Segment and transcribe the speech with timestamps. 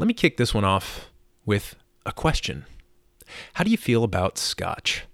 [0.00, 1.10] Let me kick this one off
[1.44, 2.64] with a question
[3.52, 5.04] How do you feel about scotch?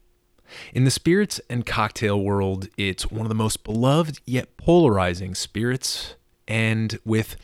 [0.72, 6.14] In the spirits and cocktail world, it's one of the most beloved yet polarizing spirits,
[6.46, 7.36] and with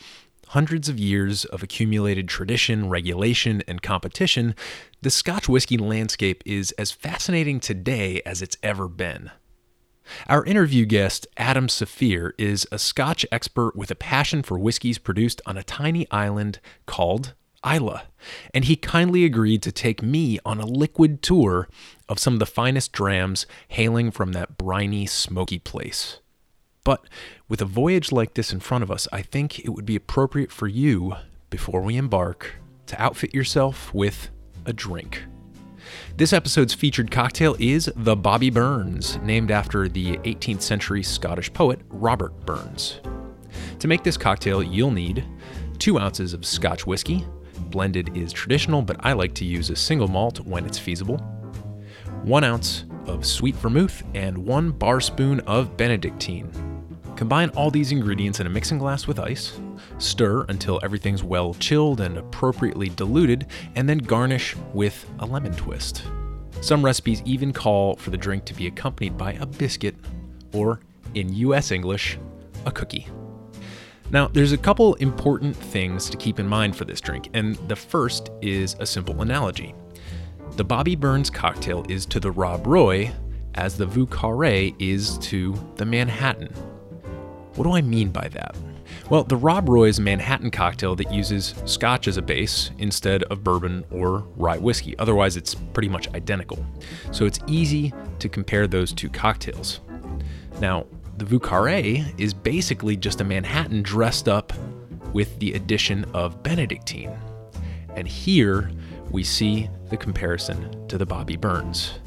[0.50, 4.54] hundreds of years of accumulated tradition, regulation, and competition,
[5.00, 9.32] the Scotch whiskey landscape is as fascinating today as it's ever been.
[10.28, 15.40] Our interview guest, Adam Safir, is a Scotch expert with a passion for whiskeys produced
[15.46, 18.02] on a tiny island called Islay,
[18.52, 21.68] and he kindly agreed to take me on a liquid tour
[22.08, 26.18] of some of the finest drams hailing from that briny, smoky place.
[26.84, 27.04] But
[27.48, 30.50] with a voyage like this in front of us, I think it would be appropriate
[30.50, 31.14] for you,
[31.50, 34.30] before we embark, to outfit yourself with
[34.66, 35.24] a drink.
[36.16, 41.80] This episode's featured cocktail is the Bobby Burns, named after the 18th century Scottish poet
[41.88, 43.00] Robert Burns.
[43.78, 45.24] To make this cocktail, you'll need
[45.78, 47.26] two ounces of Scotch whiskey.
[47.70, 51.18] Blended is traditional, but I like to use a single malt when it's feasible.
[52.22, 56.50] One ounce of sweet vermouth and one bar spoon of Benedictine.
[57.16, 59.58] Combine all these ingredients in a mixing glass with ice,
[59.98, 66.04] stir until everything's well chilled and appropriately diluted, and then garnish with a lemon twist.
[66.60, 69.96] Some recipes even call for the drink to be accompanied by a biscuit,
[70.52, 70.80] or
[71.14, 72.18] in US English,
[72.66, 73.06] a cookie.
[74.12, 77.76] Now, there's a couple important things to keep in mind for this drink, and the
[77.76, 79.74] first is a simple analogy.
[80.56, 83.10] The Bobby Burns cocktail is to the Rob Roy
[83.54, 86.52] as the Vieux Carré is to the Manhattan.
[87.54, 88.54] What do I mean by that?
[89.08, 93.82] Well, the Rob Roy's Manhattan cocktail that uses scotch as a base instead of bourbon
[93.90, 94.94] or rye whiskey.
[94.98, 96.62] Otherwise, it's pretty much identical.
[97.12, 99.80] So it's easy to compare those two cocktails.
[100.60, 100.84] Now,
[101.22, 104.52] the Vieux Carré is basically just a Manhattan dressed up
[105.12, 107.16] with the addition of Benedictine.
[107.94, 108.72] And here
[109.12, 112.00] we see the comparison to the Bobby Burns.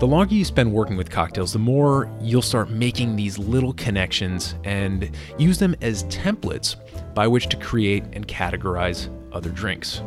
[0.00, 4.56] The longer you spend working with cocktails, the more you'll start making these little connections
[4.64, 6.74] and use them as templates
[7.14, 10.02] by which to create and categorize other drinks.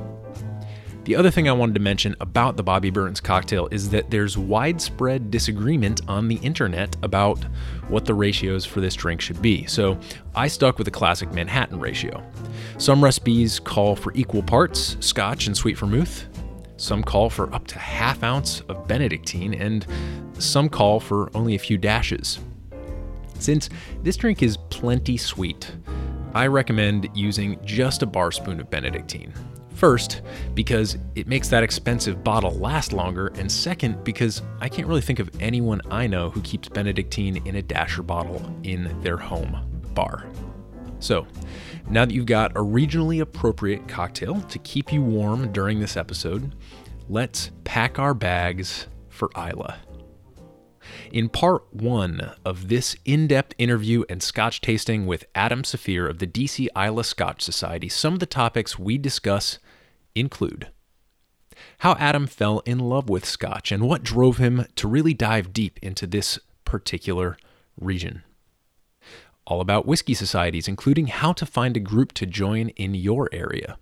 [1.04, 4.38] The other thing I wanted to mention about the Bobby Burns cocktail is that there's
[4.38, 7.44] widespread disagreement on the internet about
[7.90, 9.66] what the ratios for this drink should be.
[9.66, 10.00] So
[10.34, 12.24] I stuck with the classic Manhattan ratio.
[12.78, 16.26] Some recipes call for equal parts scotch and sweet vermouth,
[16.78, 19.86] some call for up to half ounce of Benedictine, and
[20.40, 22.40] some call for only a few dashes.
[23.40, 23.70] Since
[24.04, 25.70] this drink is plenty sweet,
[26.34, 29.34] I recommend using just a bar spoon of Benedictine.
[29.84, 30.22] First,
[30.54, 35.20] because it makes that expensive bottle last longer, and second, because I can't really think
[35.20, 39.60] of anyone I know who keeps Benedictine in a dasher bottle in their home
[39.94, 40.26] bar.
[41.00, 41.28] So,
[41.90, 46.56] now that you've got a regionally appropriate cocktail to keep you warm during this episode,
[47.10, 49.76] let's pack our bags for Islay.
[51.12, 56.20] In part one of this in depth interview and scotch tasting with Adam Safir of
[56.20, 59.60] the DC Islay Scotch Society, some of the topics we discuss
[60.16, 60.70] include
[61.80, 65.80] how Adam fell in love with scotch and what drove him to really dive deep
[65.82, 67.38] into this particular
[67.80, 68.24] region.
[69.46, 73.78] All about whiskey societies, including how to find a group to join in your area.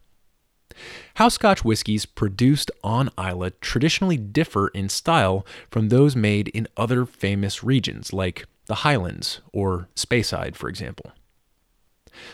[1.16, 7.06] How Scotch whiskies produced on Islay traditionally differ in style from those made in other
[7.06, 11.12] famous regions, like the Highlands or Speyside, for example.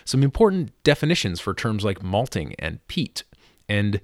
[0.05, 3.23] Some important definitions for terms like malting and peat,
[3.69, 4.01] and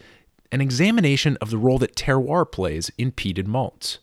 [0.51, 3.99] an examination of the role that terroir plays in peated malts.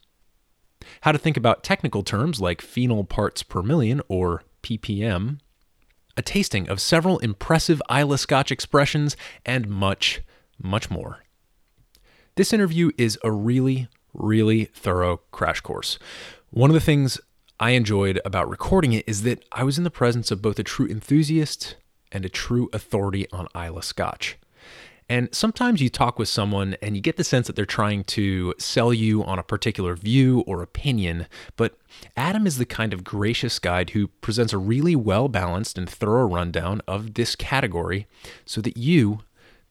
[1.02, 5.38] How to think about technical terms like phenol parts per million or ppm,
[6.16, 9.16] a tasting of several impressive Islay Scotch expressions,
[9.46, 10.22] and much,
[10.58, 11.24] much more.
[12.34, 15.98] This interview is a really, really thorough crash course.
[16.50, 17.20] One of the things
[17.58, 20.64] I enjoyed about recording it is that I was in the presence of both a
[20.64, 21.76] true enthusiast
[22.10, 24.38] and a true authority on Islay Scotch.
[25.10, 28.54] And sometimes you talk with someone and you get the sense that they're trying to
[28.58, 31.26] sell you on a particular view or opinion,
[31.56, 31.76] but
[32.16, 36.28] Adam is the kind of gracious guide who presents a really well balanced and thorough
[36.28, 38.06] rundown of this category
[38.44, 39.22] so that you,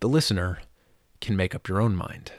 [0.02, 0.60] the listener
[1.22, 2.34] can make up your own mind.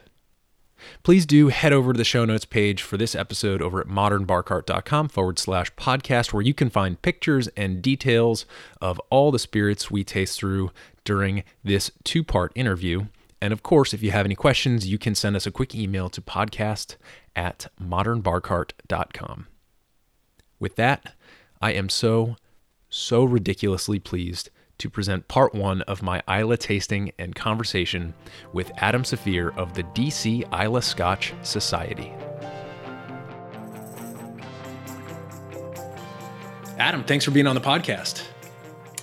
[1.03, 5.09] Please do head over to the show notes page for this episode over at modernbarcart.com
[5.09, 8.47] forward slash podcast, where you can find pictures and details
[8.81, 10.71] of all the spirits we taste through
[11.05, 13.07] during this two part interview.
[13.41, 16.11] And of course, if you have any questions, you can send us a quick email
[16.11, 16.97] to podcast
[17.35, 19.47] at modernbarcart.com.
[20.59, 21.15] With that,
[21.63, 22.37] I am so,
[22.91, 24.51] so ridiculously pleased
[24.81, 28.15] to present part one of my Islay tasting and conversation
[28.53, 32.13] with Adam Safir of the DC Islay Scotch Society.
[36.79, 38.25] Adam, thanks for being on the podcast.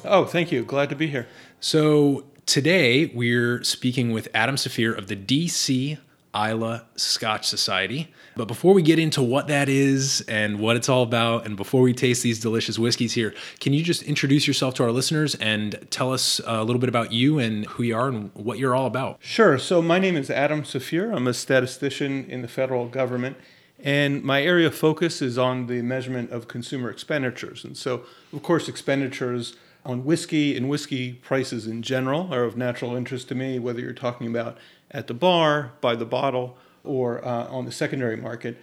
[0.04, 0.66] Oh, thank you.
[0.66, 1.28] Glad to be here.
[1.60, 6.00] So, today we're speaking with Adam Safir of the DC
[6.38, 8.14] Islay Scotch Society.
[8.36, 11.82] But before we get into what that is and what it's all about, and before
[11.82, 15.88] we taste these delicious whiskeys here, can you just introduce yourself to our listeners and
[15.90, 18.86] tell us a little bit about you and who you are and what you're all
[18.86, 19.18] about?
[19.22, 19.58] Sure.
[19.58, 21.16] So, my name is Adam Safir.
[21.16, 23.38] I'm a statistician in the federal government.
[23.80, 27.64] And my area of focus is on the measurement of consumer expenditures.
[27.64, 28.04] And so,
[28.34, 29.56] of course, expenditures
[29.86, 33.94] on whiskey and whiskey prices in general are of natural interest to me, whether you're
[33.94, 34.58] talking about
[34.92, 38.58] at the bar, by the bottle, or uh, on the secondary market.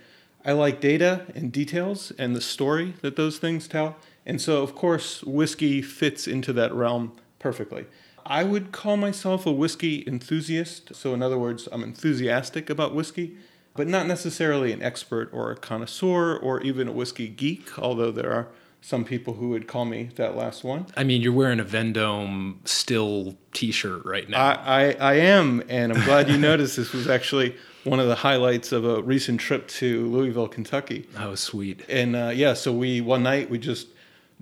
[0.44, 3.97] I like data and details and the story that those things tell.
[4.26, 7.87] And so, of course, whiskey fits into that realm perfectly.
[8.26, 10.94] I would call myself a whiskey enthusiast.
[10.94, 13.37] So, in other words, I'm enthusiastic about whiskey,
[13.75, 18.32] but not necessarily an expert or a connoisseur or even a whiskey geek, although there
[18.32, 18.49] are
[18.84, 20.84] some people who would call me that last one.
[20.94, 24.38] I mean, you're wearing a Vendome still t shirt right now.
[24.44, 28.16] I, I, I am, and I'm glad you noticed this was actually one of the
[28.16, 31.08] highlights of a recent trip to Louisville, Kentucky.
[31.19, 31.82] Oh, sweet.
[31.88, 33.88] And uh, yeah, so we one night we just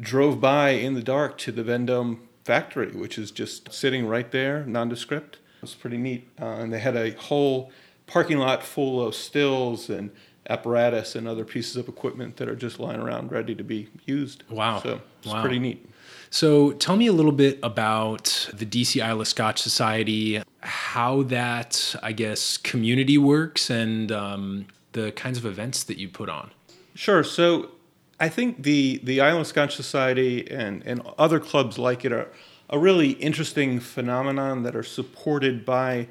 [0.00, 4.66] drove by in the dark to the Vendome factory, which is just sitting right there,
[4.66, 5.36] nondescript.
[5.36, 7.70] It was pretty neat, uh, and they had a whole
[8.08, 10.10] parking lot full of stills and
[10.48, 14.42] apparatus and other pieces of equipment that are just lying around ready to be used.
[14.50, 14.80] Wow.
[14.80, 15.40] So it's Wow.
[15.40, 15.88] pretty neat.
[16.30, 22.12] So, tell me a little bit about the DC Islay Scotch Society, how that, I
[22.12, 26.50] guess, community works, and um, the kinds of events that you put on.
[26.94, 27.22] Sure.
[27.22, 27.70] So
[28.18, 32.28] I think the the Islay Scotch Society and, and other clubs like it are
[32.70, 36.08] a really interesting phenomenon that are supported by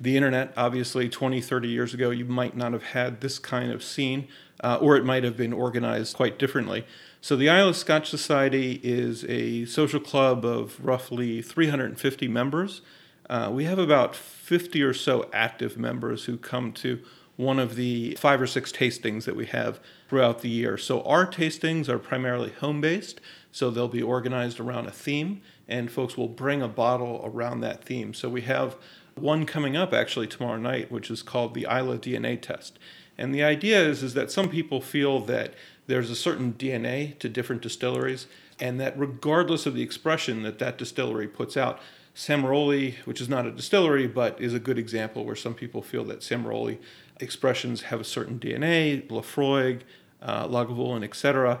[0.00, 0.52] the internet.
[0.56, 4.26] Obviously, 20, 30 years ago, you might not have had this kind of scene,
[4.64, 6.86] uh, or it might have been organized quite differently.
[7.20, 12.80] So the Islay Scotch Society is a social club of roughly 350 members.
[13.28, 17.00] Uh, we have about 50 or so active members who come to
[17.36, 20.76] one of the five or six tastings that we have throughout the year.
[20.76, 23.20] So our tastings are primarily home based,
[23.52, 27.84] so they'll be organized around a theme, and folks will bring a bottle around that
[27.84, 28.12] theme.
[28.12, 28.76] So we have
[29.14, 32.78] one coming up actually tomorrow night, which is called the Islay DNA test.
[33.18, 35.54] And the idea is, is that some people feel that
[35.86, 38.26] there's a certain DNA to different distilleries,
[38.58, 41.80] and that regardless of the expression that that distillery puts out,
[42.14, 46.04] Samaroli, which is not a distillery but is a good example where some people feel
[46.04, 46.78] that Samaroli
[47.20, 49.82] expressions have a certain DNA, Laphroaig,
[50.22, 51.60] uh, Lagavulin, etc.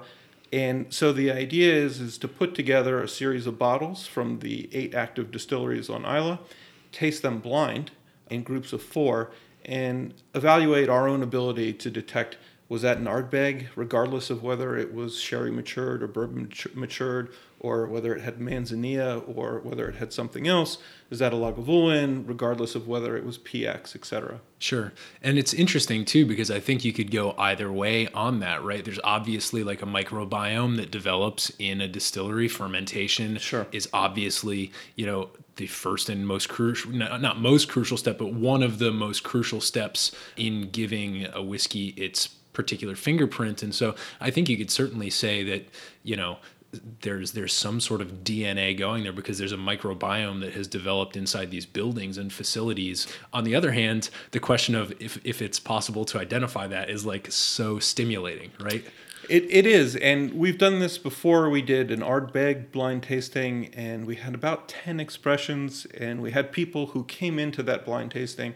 [0.52, 4.68] And so the idea is, is to put together a series of bottles from the
[4.72, 6.38] eight active distilleries on Islay,
[6.92, 7.90] taste them blind
[8.28, 9.30] in groups of four,
[9.64, 12.36] and evaluate our own ability to detect
[12.70, 17.28] was that an Ardbeg, regardless of whether it was sherry matured or bourbon matured,
[17.58, 20.78] or whether it had manzanilla or whether it had something else?
[21.10, 24.40] Is that a Lagavulin, regardless of whether it was PX, etc.?
[24.60, 24.92] Sure.
[25.20, 28.84] And it's interesting too because I think you could go either way on that, right?
[28.84, 32.46] There's obviously like a microbiome that develops in a distillery.
[32.46, 33.66] Fermentation Sure.
[33.72, 35.30] is obviously, you know,
[35.60, 39.60] the first and most crucial, not most crucial step, but one of the most crucial
[39.60, 43.62] steps in giving a whiskey its particular fingerprint.
[43.62, 45.68] And so I think you could certainly say that,
[46.02, 46.38] you know,
[47.02, 51.14] there's there's some sort of DNA going there because there's a microbiome that has developed
[51.14, 53.06] inside these buildings and facilities.
[53.34, 57.04] On the other hand, the question of if, if it's possible to identify that is
[57.04, 58.84] like so stimulating, right?
[59.30, 61.48] It, it is, and we've done this before.
[61.48, 66.50] We did an Ardbeg blind tasting, and we had about 10 expressions, and we had
[66.50, 68.54] people who came into that blind tasting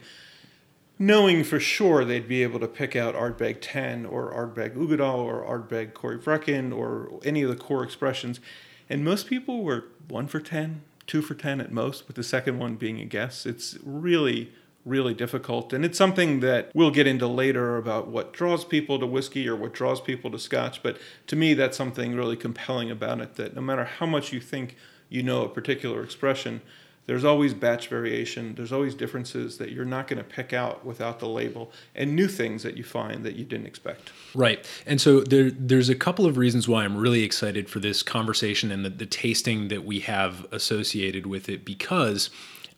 [0.99, 5.43] knowing for sure they'd be able to pick out Ardbeg 10 or Ardbeg Uigeadail or
[5.45, 8.41] Ardbeg Corryvreckan or any of the core expressions.
[8.89, 12.59] And most people were one for 10, two for 10 at most, with the second
[12.59, 13.45] one being a guess.
[13.47, 14.53] It's really,
[14.85, 15.73] really difficult.
[15.73, 19.57] And it's something that we'll get into later about what draws people to whiskey or
[19.57, 20.83] what draws people to scotch.
[20.83, 20.99] But
[21.29, 24.77] to me, that's something really compelling about it that no matter how much you think
[25.09, 26.61] you know a particular expression,
[27.07, 28.55] there's always batch variation.
[28.55, 32.29] There's always differences that you're not going to pick out without the label, and new
[32.29, 34.11] things that you find that you didn't expect.
[34.35, 34.67] Right.
[34.87, 38.71] And so there, there's a couple of reasons why I'm really excited for this conversation
[38.71, 42.31] and the, the tasting that we have associated with it because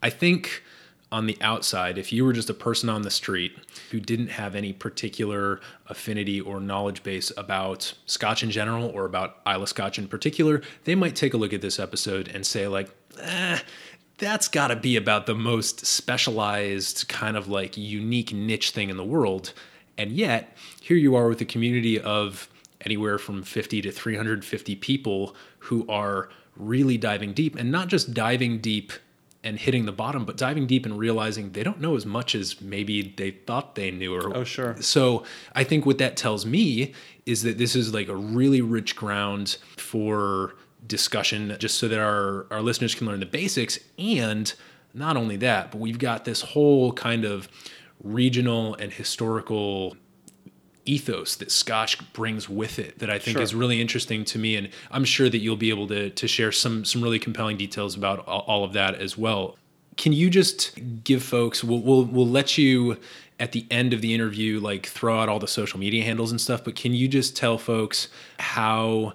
[0.02, 0.64] I think
[1.12, 3.56] on the outside, if you were just a person on the street
[3.90, 9.36] who didn't have any particular affinity or knowledge base about Scotch in general or about
[9.46, 12.90] Islay Scotch in particular, they might take a look at this episode and say, like,
[13.20, 13.60] eh,
[14.18, 18.96] that's got to be about the most specialized, kind of like unique niche thing in
[18.96, 19.52] the world.
[19.96, 22.48] And yet, here you are with a community of
[22.80, 28.58] anywhere from 50 to 350 people who are really diving deep and not just diving
[28.58, 28.92] deep
[29.46, 32.60] and hitting the bottom, but diving deep and realizing they don't know as much as
[32.60, 34.12] maybe they thought they knew.
[34.12, 34.76] Or oh, sure.
[34.82, 35.22] So
[35.54, 36.92] I think what that tells me
[37.26, 42.46] is that this is like a really rich ground for discussion just so that our,
[42.50, 43.78] our listeners can learn the basics.
[43.96, 44.52] And
[44.92, 47.48] not only that, but we've got this whole kind of
[48.02, 49.96] regional and historical
[50.86, 53.42] ethos that Scotch brings with it that I think Sure.
[53.42, 54.56] is really interesting to me.
[54.56, 57.96] And I'm sure that you'll be able to, to share some, some really compelling details
[57.96, 59.56] about all, of that as well.
[59.96, 62.98] Can you just give folks, we'll, we'll, we'll let you
[63.38, 66.40] at the end of the interview, like throw out all the social media handles and
[66.40, 69.12] stuff, but can you just tell folks how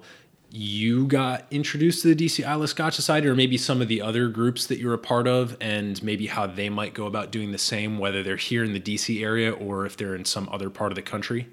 [0.53, 4.27] you got introduced to the DC Islay Scotch Society or maybe some of the other
[4.27, 7.57] groups that you're a part of and maybe how they might go about doing the
[7.57, 10.91] same, whether they're here in the DC area or if they're in some other part
[10.91, 11.47] of the country?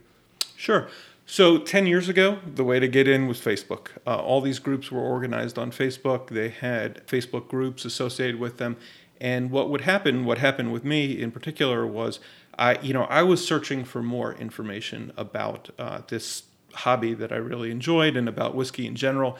[0.58, 0.88] Sure.
[1.24, 3.90] So 10 years ago, the way to get in was Facebook.
[4.04, 6.30] Uh, all these groups were organized on Facebook.
[6.30, 8.76] They had Facebook groups associated with them.
[9.20, 12.18] And what would happen, what happened with me in particular was
[12.58, 16.42] I, you know, I was searching for more information about uh, this
[16.74, 19.38] hobby that I really enjoyed and about whiskey in general.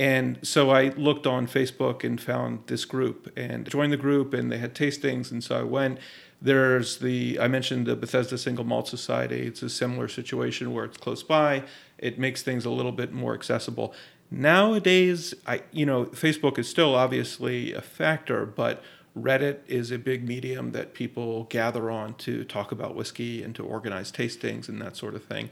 [0.00, 4.50] And so I looked on Facebook and found this group and joined the group and
[4.50, 5.30] they had tastings.
[5.30, 6.00] And so I went.
[6.40, 9.46] There's the, I mentioned the Bethesda Single Malt Society.
[9.46, 11.64] It's a similar situation where it's close by.
[11.98, 13.94] It makes things a little bit more accessible.
[14.30, 18.82] Nowadays, I, you know, Facebook is still obviously a factor, but
[19.16, 23.64] Reddit is a big medium that people gather on to talk about whiskey and to
[23.64, 25.48] organize tastings and that sort of thing.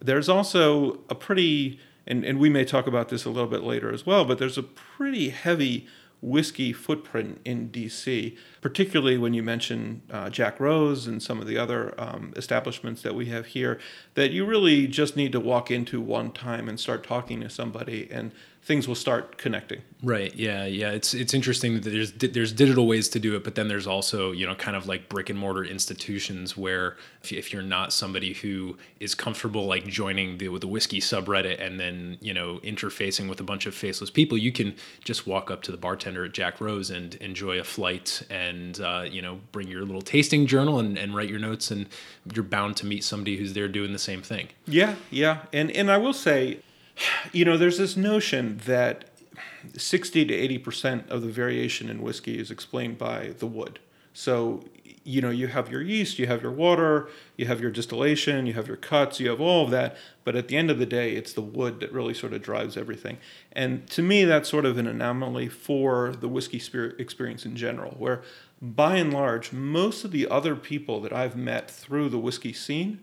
[0.00, 3.92] There's also a pretty, and, and we may talk about this a little bit later
[3.92, 5.86] as well, but there's a pretty heavy
[6.22, 11.58] whiskey footprint in DC, particularly when you mention uh, Jack Rose and some of the
[11.58, 13.78] other um, establishments that we have here,
[14.14, 18.08] that you really just need to walk into one time and start talking to somebody,
[18.10, 18.30] and
[18.64, 19.82] things will start connecting.
[20.04, 20.34] Right.
[20.34, 20.64] Yeah.
[20.66, 20.90] Yeah.
[20.90, 24.32] It's it's interesting that there's there's digital ways to do it, but then there's also
[24.32, 27.92] you know kind of like brick and mortar institutions where if, you, if you're not
[27.92, 33.28] somebody who is comfortable like joining the the whiskey subreddit and then you know interfacing
[33.28, 36.32] with a bunch of faceless people, you can just walk up to the bartender at
[36.32, 40.78] Jack Rose and enjoy a flight and uh, you know bring your little tasting journal
[40.78, 41.88] and, and write your notes, and
[42.32, 44.48] you're bound to meet somebody who's there doing the same thing.
[44.66, 46.60] Yeah, yeah, and and I will say,
[47.32, 49.10] you know, there's this notion that
[49.76, 53.78] sixty to eighty percent of the variation in whiskey is explained by the wood.
[54.14, 54.64] So,
[55.04, 58.52] you know, you have your yeast, you have your water, you have your distillation, you
[58.52, 59.96] have your cuts, you have all of that.
[60.22, 62.76] But at the end of the day, it's the wood that really sort of drives
[62.76, 63.18] everything.
[63.52, 67.92] And to me, that's sort of an anomaly for the whiskey spirit experience in general,
[67.98, 68.22] where
[68.60, 73.00] by and large, most of the other people that I've met through the whiskey scene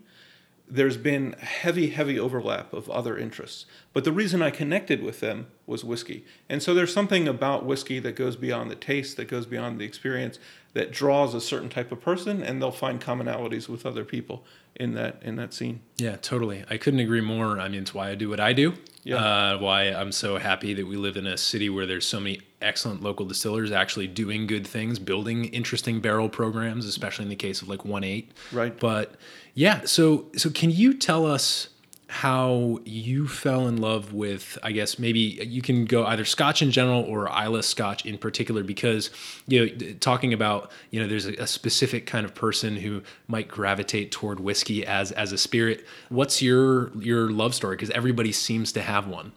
[0.70, 3.66] there's been heavy, heavy overlap of other interests.
[3.92, 6.24] But the reason I connected with them was whiskey.
[6.48, 9.84] And so there's something about whiskey that goes beyond the taste, that goes beyond the
[9.84, 10.38] experience,
[10.72, 14.44] that draws a certain type of person, and they'll find commonalities with other people
[14.76, 15.80] in that in that scene.
[15.96, 16.64] Yeah, totally.
[16.70, 17.58] I couldn't agree more.
[17.58, 18.74] I mean, it's why I do what I do.
[19.02, 19.16] Yeah.
[19.16, 22.40] Uh, why I'm so happy that we live in a city where there's so many
[22.60, 27.62] excellent local distillers actually doing good things, building interesting barrel programs, especially in the case
[27.62, 28.32] of like One Eight.
[28.52, 28.78] Right.
[28.78, 29.14] But
[29.54, 31.68] yeah, so so can you tell us
[32.12, 36.72] how you fell in love with i guess maybe you can go either scotch in
[36.72, 39.10] general or Islay scotch in particular because
[39.46, 43.46] you know talking about you know there's a, a specific kind of person who might
[43.46, 48.72] gravitate toward whiskey as as a spirit what's your your love story because everybody seems
[48.72, 49.30] to have one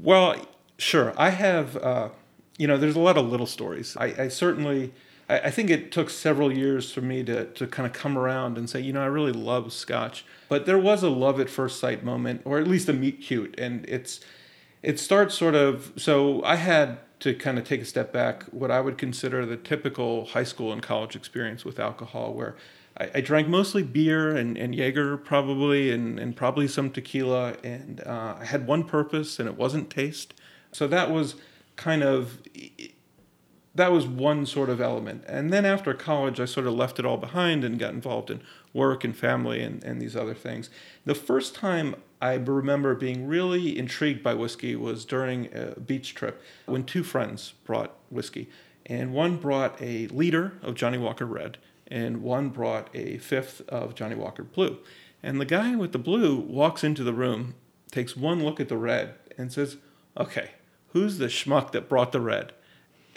[0.00, 0.36] Well,
[0.82, 1.14] sure.
[1.16, 2.08] I have, uh,
[2.58, 3.96] you know, there's a lot of little stories.
[3.96, 4.92] I, I certainly,
[5.28, 8.58] I, I think it took several years for me to, to kind of come around
[8.58, 10.24] and say, you know, I really love Scotch.
[10.48, 13.54] But there was a love at first sight moment, or at least a meet cute.
[13.58, 14.20] And it's,
[14.82, 18.72] it starts sort of, so I had to kind of take a step back, what
[18.72, 22.56] I would consider the typical high school and college experience with alcohol, where
[22.98, 27.54] I, I drank mostly beer and, and Jaeger probably, and, and probably some tequila.
[27.62, 30.34] And uh, I had one purpose, and it wasn't taste.
[30.72, 31.36] So that was
[31.76, 32.38] kind of
[33.74, 35.24] that was one sort of element.
[35.26, 38.42] And then after college, I sort of left it all behind and got involved in
[38.74, 40.68] work and family and, and these other things.
[41.06, 46.42] The first time I remember being really intrigued by whiskey was during a beach trip
[46.66, 48.48] when two friends brought whiskey.
[48.84, 53.94] And one brought a liter of Johnnie Walker Red, and one brought a fifth of
[53.94, 54.78] Johnnie Walker Blue.
[55.22, 57.54] And the guy with the blue walks into the room,
[57.90, 59.76] takes one look at the red, and says,
[60.16, 60.50] Okay,
[60.92, 62.52] who's the schmuck that brought the red?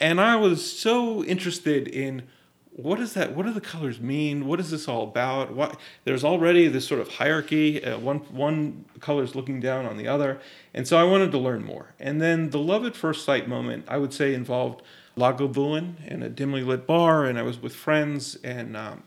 [0.00, 2.22] and I was so interested in
[2.70, 3.34] what is that?
[3.34, 4.46] What do the colors mean?
[4.46, 5.54] What is this all about?
[5.54, 7.82] What there's already this sort of hierarchy.
[7.82, 10.40] Uh, one one color is looking down on the other,
[10.74, 11.94] and so I wanted to learn more.
[11.98, 14.82] And then the love at first sight moment, I would say, involved
[15.16, 19.02] Lagavulin in a dimly lit bar, and I was with friends, and um,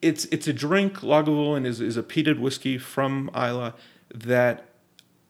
[0.00, 1.00] it's it's a drink.
[1.00, 3.74] Lagavulin is is a peated whiskey from Islay
[4.14, 4.70] that,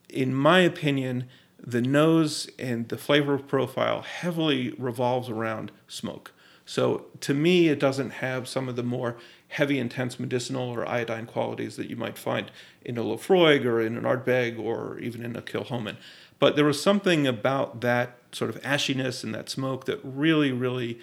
[0.08, 1.24] in my opinion,
[1.58, 6.32] the nose and the flavor profile heavily revolves around smoke.
[6.64, 9.16] So to me, it doesn't have some of the more
[9.48, 12.50] heavy, intense medicinal or iodine qualities that you might find
[12.84, 15.96] in a Laphroaig or in an Ardbeg or even in a Kilchoman.
[16.38, 20.98] But there was something about that sort of ashiness and that smoke that really, really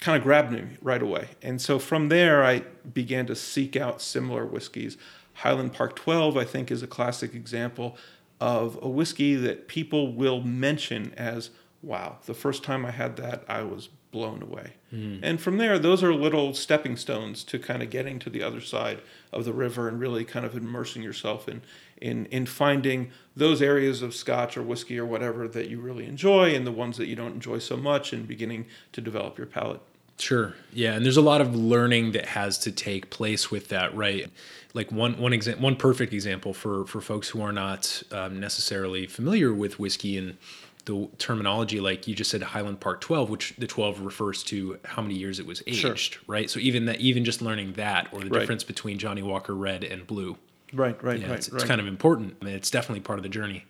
[0.00, 1.28] kind of grabbed me right away.
[1.42, 2.60] And so from there, I
[2.92, 4.96] began to seek out similar whiskeys.
[5.34, 7.96] Highland Park 12, I think, is a classic example
[8.40, 11.50] of a whiskey that people will mention as,
[11.82, 14.74] wow, the first time I had that, I was blown away.
[14.92, 15.18] Mm.
[15.22, 18.60] And from there, those are little stepping stones to kind of getting to the other
[18.60, 19.00] side
[19.32, 21.62] of the river and really kind of immersing yourself in,
[22.00, 26.54] in, in finding those areas of scotch or whiskey or whatever that you really enjoy
[26.54, 29.80] and the ones that you don't enjoy so much and beginning to develop your palate.
[30.18, 30.54] Sure.
[30.72, 34.30] Yeah, and there's a lot of learning that has to take place with that, right?
[34.72, 39.06] Like one one example, one perfect example for for folks who are not um, necessarily
[39.06, 40.36] familiar with whiskey and
[40.84, 45.02] the terminology, like you just said, Highland Park 12, which the 12 refers to how
[45.02, 46.22] many years it was aged, sure.
[46.26, 46.50] right?
[46.50, 48.40] So even that, even just learning that, or the right.
[48.40, 50.36] difference between Johnnie Walker Red and Blue,
[50.72, 51.60] right, right, yeah, right, it's, right.
[51.60, 52.36] it's kind of important.
[52.40, 53.64] I mean, it's definitely part of the journey.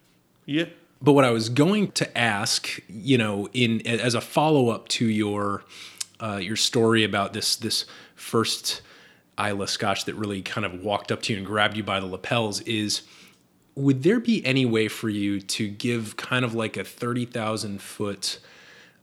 [0.47, 0.67] Yeah.
[1.01, 5.07] But what I was going to ask, you know, in as a follow up to
[5.07, 5.63] your
[6.25, 7.85] uh, your story about this this
[8.15, 8.81] first
[9.39, 12.07] Islay Scotch that really kind of walked up to you and grabbed you by the
[12.07, 13.03] lapels is
[13.75, 18.39] would there be any way for you to give kind of like a 30,000 foot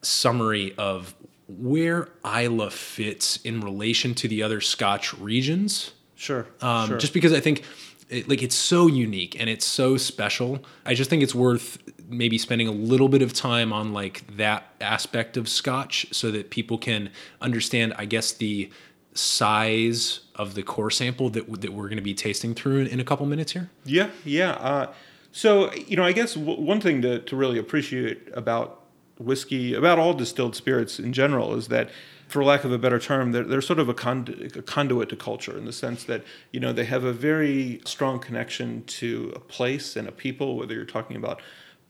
[0.02, 1.14] summary of
[1.48, 5.92] where Islay fits in relation to the other Scotch regions?
[6.16, 6.98] Sure, um, sure.
[6.98, 7.64] Just because I think
[8.10, 10.64] it, like it's so unique and it's so special.
[10.86, 11.78] I just think it's worth
[12.12, 16.50] maybe spending a little bit of time on like that aspect of Scotch so that
[16.50, 18.70] people can understand, I guess, the
[19.14, 23.00] size of the core sample that that we're going to be tasting through in, in
[23.00, 23.70] a couple minutes here.
[23.86, 24.52] Yeah, yeah.
[24.52, 24.94] Uh,
[25.32, 28.82] so you know, I guess w- one thing to to really appreciate about
[29.18, 31.90] whiskey, about all distilled spirits in general, is that
[32.28, 35.18] for lack of a better term, they're, they're sort of a, condu- a, conduit to
[35.18, 39.40] culture in the sense that you know they have a very strong connection to a
[39.40, 40.58] place and a people.
[40.58, 41.42] Whether you're talking about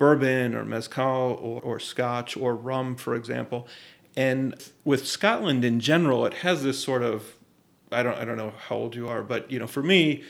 [0.01, 3.67] bourbon or mezcal or, or Scotch or rum, for example,
[4.15, 7.35] and with Scotland in general, it has this sort of
[7.91, 10.23] I don't I don't know how old you are, but you know for me.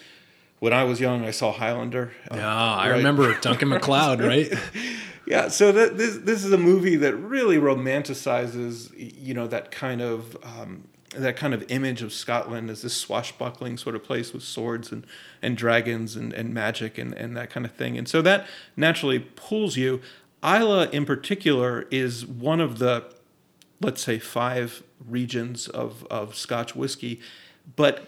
[0.59, 2.11] When I was young, I saw Highlander.
[2.31, 2.97] Yeah, uh, I right?
[2.97, 4.53] remember Duncan MacLeod, right?
[5.25, 10.01] yeah so that, this this is a movie that really romanticizes you know that kind
[10.01, 10.83] of um,
[11.15, 15.05] that kind of image of Scotland as this swashbuckling sort of place with swords and,
[15.41, 17.97] and dragons and, and magic and, and that kind of thing.
[17.97, 18.47] And so that
[18.77, 20.01] naturally pulls you.
[20.43, 23.05] Islay, in particular, is one of the,
[23.81, 27.19] let's say, five regions of, of Scotch whiskey.
[27.75, 28.07] But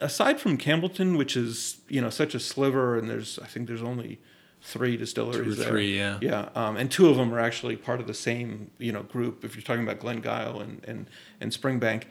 [0.00, 3.82] aside from Campbeltown, which is, you know, such a sliver, and there's, I think there's
[3.82, 4.20] only
[4.64, 5.68] three distilleries there.
[5.68, 6.18] Three, yeah.
[6.20, 9.44] Yeah, um, and two of them are actually part of the same you know group.
[9.44, 11.06] If you're talking about Glengyle and and
[11.40, 12.04] and Springbank,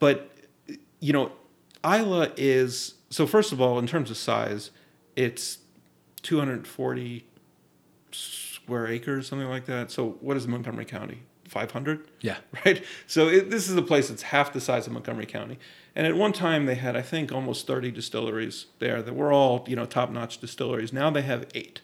[0.00, 0.30] but
[1.00, 1.32] you know,
[1.84, 3.26] Islay is so.
[3.26, 4.70] First of all, in terms of size,
[5.14, 5.58] it's
[6.22, 7.24] 240
[8.12, 9.90] square acres, something like that.
[9.90, 11.22] So what is Montgomery County?
[11.48, 12.08] 500?
[12.20, 12.38] Yeah.
[12.64, 12.84] Right.
[13.06, 15.58] So it, this is a place that's half the size of Montgomery County.
[15.94, 19.64] And at one time they had, I think, almost 30 distilleries there that were all,
[19.68, 20.92] you know, top-notch distilleries.
[20.92, 21.80] Now they have eight.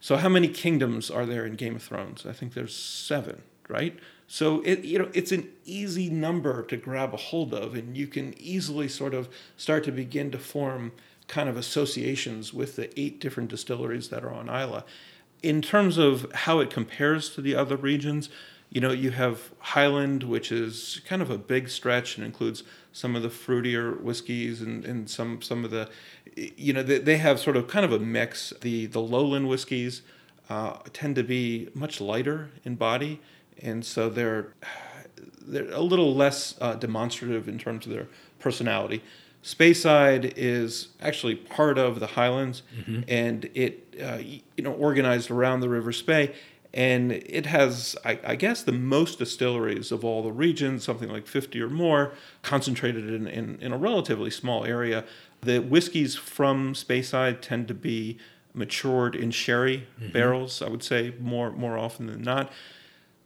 [0.00, 2.24] So how many kingdoms are there in Game of Thrones?
[2.26, 3.98] I think there's seven, right?
[4.34, 8.08] So it you know it's an easy number to grab a hold of, and you
[8.08, 10.90] can easily sort of start to begin to form
[11.28, 14.82] kind of associations with the eight different distilleries that are on Islay.
[15.44, 18.28] In terms of how it compares to the other regions,
[18.70, 23.14] you know, you have Highland, which is kind of a big stretch and includes some
[23.14, 25.88] of the fruitier whiskeys and, and some some of the,
[26.34, 28.52] you know, they, they have sort of kind of a mix.
[28.62, 30.02] The the lowland whiskeys
[30.50, 33.20] uh, tend to be much lighter in body
[33.62, 34.54] and so they're
[35.46, 39.02] they're a little less uh, demonstrative in terms of their personality.
[39.42, 42.62] Speyside is actually part of the Highlands,
[43.08, 44.16] and it uh,
[44.56, 46.34] you know organized around the River Spey,
[46.72, 51.26] and it has I, I guess the most distilleries of all the regions, something like
[51.26, 52.12] fifty or more,
[52.42, 55.04] concentrated in, in, in a relatively small area.
[55.42, 58.16] The whiskeys from Speyside tend to be
[58.54, 60.62] matured in sherry barrels.
[60.62, 62.50] I would say more more often than not.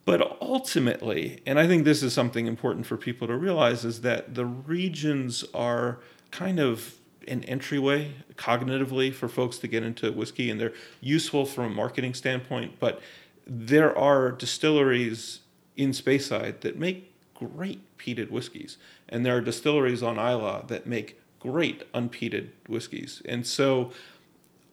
[0.09, 4.35] But ultimately, and I think this is something important for people to realize, is that
[4.35, 6.95] the regions are kind of
[7.27, 12.15] an entryway cognitively for folks to get into whiskey, and they're useful from a marketing
[12.15, 12.81] standpoint.
[12.81, 13.03] But
[13.47, 15.41] there are distilleries
[15.77, 18.79] in Speyside that make great peated whiskeys,
[19.11, 23.21] and there are distilleries on Islay that make great unpeated whiskeys.
[23.27, 23.93] And so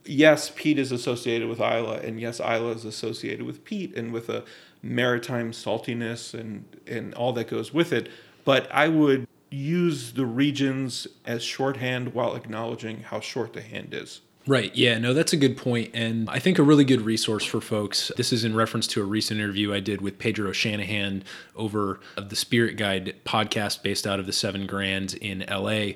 [0.05, 4.29] yes, peat is associated with Islay, and yes, Islay is associated with peat and with
[4.29, 4.43] a
[4.85, 8.09] maritime saltiness and, and all that goes with it.
[8.45, 14.21] But I would use the regions as shorthand while acknowledging how short the hand is.
[14.47, 14.75] Right.
[14.75, 14.99] Yeah.
[14.99, 15.89] No, that's a good point.
[15.95, 18.11] And I think a really good resource for folks.
[18.15, 21.23] This is in reference to a recent interview I did with Pedro Shanahan
[21.55, 25.93] over of the Spirit Guide podcast based out of the Seven Grand in LA.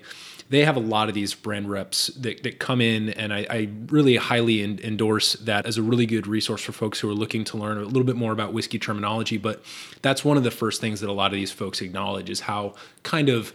[0.50, 3.70] They have a lot of these brand reps that, that come in, and I, I
[3.88, 7.44] really highly en- endorse that as a really good resource for folks who are looking
[7.46, 9.38] to learn a little bit more about whiskey terminology.
[9.38, 9.64] But
[10.02, 12.74] that's one of the first things that a lot of these folks acknowledge is how
[13.04, 13.54] kind of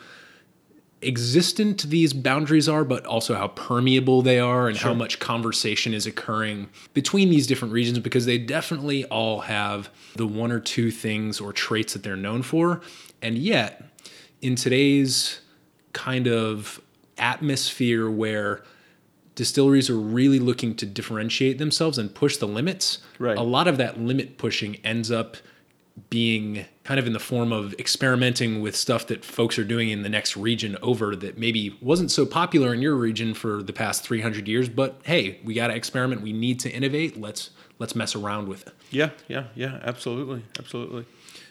[1.05, 6.07] existent these boundaries are, but also how permeable they are and how much conversation is
[6.07, 11.41] occurring between these different regions because they definitely all have the one or two things
[11.41, 12.81] or traits that they're known for.
[13.23, 13.85] And yet,
[14.41, 15.41] in today's
[15.93, 16.81] kind of
[17.19, 18.63] atmosphere where
[19.35, 23.37] distilleries are really looking to differentiate themselves and push the limits, Right.
[23.37, 25.37] a lot of that limit pushing ends up
[26.11, 30.03] being kind of in the form of experimenting with stuff that folks are doing in
[30.03, 34.03] the next region over that maybe wasn't so popular in your region for the past
[34.03, 38.17] 300 years but hey we got to experiment we need to innovate let's let's mess
[38.17, 41.05] around with it Yeah, yeah, yeah, absolutely, absolutely.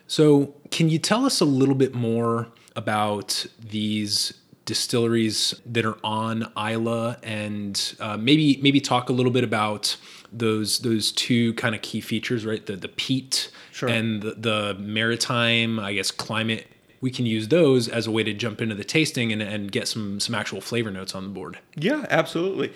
[0.07, 4.33] so, can you tell us a little bit more about these
[4.65, 9.95] distilleries that are on Islay, and uh, maybe maybe talk a little bit about
[10.31, 12.65] those those two kind of key features, right?
[12.65, 13.89] The the peat Sure.
[13.89, 16.67] and the, the maritime, I guess, climate.
[17.01, 19.87] We can use those as a way to jump into the tasting and, and get
[19.87, 21.57] some some actual flavor notes on the board.
[21.75, 22.71] Yeah, absolutely.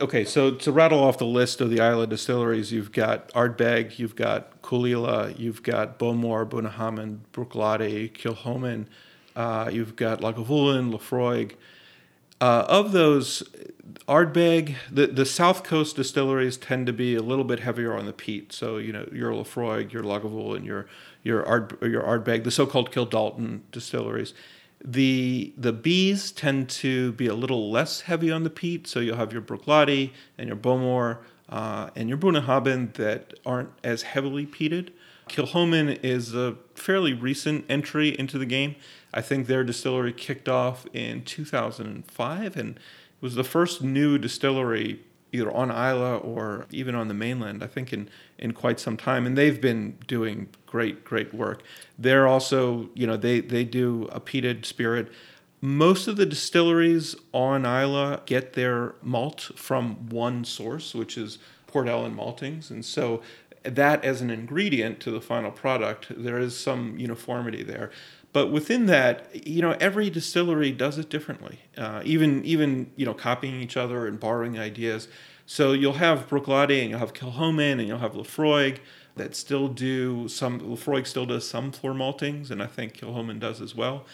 [0.00, 4.16] Okay, so to rattle off the list of the Islay distilleries, you've got Ardbeg, you've
[4.16, 8.86] got Caol Ila, you've got Bowmore, Bunnahabhain, Bruichladdich, Kilchoman,
[9.36, 11.54] uh, you've got Lagavulin, Laphroaig.
[12.40, 13.44] Uh, of those,
[14.08, 18.12] Ardbeg, the, the South Coast distilleries tend to be a little bit heavier on the
[18.12, 18.52] peat.
[18.52, 20.88] So, you know, your Laphroaig, your Lagavulin, your
[21.22, 24.34] your Ard, your Ardbeg, the so-called Kildalton distilleries.
[24.84, 28.88] The the bees tend to be a little less heavy on the peat.
[28.88, 31.18] So you'll have your Bruichladdich and your Bowmore
[31.48, 34.90] uh, and your Bunnahabhain that aren't as heavily peated.
[35.28, 38.76] Kilchoman is a fairly recent entry into the game.
[39.14, 42.80] I think their distillery kicked off in 2005 and
[43.20, 45.00] was the first new distillery
[45.32, 48.08] either on Islay or even on the mainland, I think, in,
[48.38, 49.26] in quite some time.
[49.26, 51.62] And they've been doing great, great work.
[51.98, 55.10] They're also, you know, they, they do a peated spirit.
[55.60, 61.88] Most of the distilleries on Islay get their malt from one source, which is Port
[61.88, 62.70] Ellen Maltings.
[62.70, 63.22] And so
[63.64, 67.90] that as an ingredient to the final product, there is some uniformity there.
[68.32, 71.60] But within that, you know, every distillery does it differently.
[71.76, 75.08] Uh, even even you know, copying each other and borrowing ideas.
[75.44, 78.78] So you'll have Bruichladdich and you'll have Kilchoman and you'll have Laphroaig
[79.16, 80.60] that still do some.
[80.60, 84.06] Laphroaig still does some floor maltings, and I think Kilchoman does as well.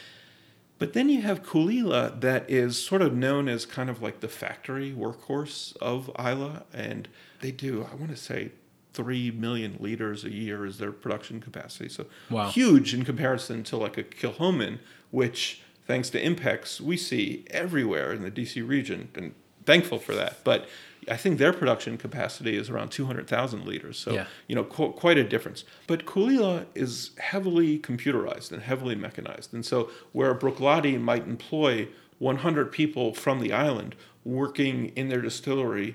[0.79, 4.21] But then you have Caol Ila that is sort of known as kind of like
[4.21, 7.09] the factory workhorse of Islay, and
[7.41, 8.53] they do I want to say
[8.93, 11.89] three million liters a year is their production capacity.
[11.89, 12.49] So Wow.
[12.51, 14.79] huge in comparison to like a Kilchoman,
[15.11, 20.39] which thanks to Impex we see everywhere in the DC region, and thankful for that.
[20.45, 20.69] But
[21.11, 23.99] I think their production capacity is around 200,000 liters.
[23.99, 24.27] So, Yeah.
[24.47, 25.65] you know, qu- quite a difference.
[25.87, 29.55] But Caol Ila is heavily computerized and heavily mechanized.
[29.55, 35.95] And so, where Bruichladdich might employ 100 people from the island working in their distillery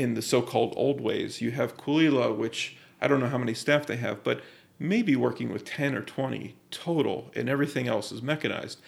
[0.00, 3.38] in the so called old ways, you have Caol Ila, which I don't know how
[3.38, 4.40] many staff they have, but
[4.78, 8.78] maybe working with 10 or 20 total, and everything else is mechanized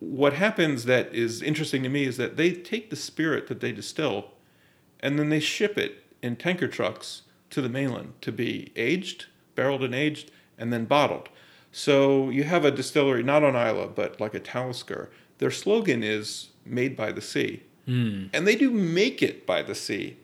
[0.00, 3.72] what happens that is interesting to me is that they take the spirit that they
[3.72, 4.32] distill
[5.00, 9.82] and then they ship it in tanker trucks to the mainland to be aged, barreled
[9.82, 11.28] and aged, and then bottled.
[11.72, 15.10] So you have a distillery, not on Islay, but like a Talisker.
[15.38, 17.62] Their slogan is made by the sea.
[17.86, 18.26] Hmm.
[18.32, 20.16] And they do make it by the sea.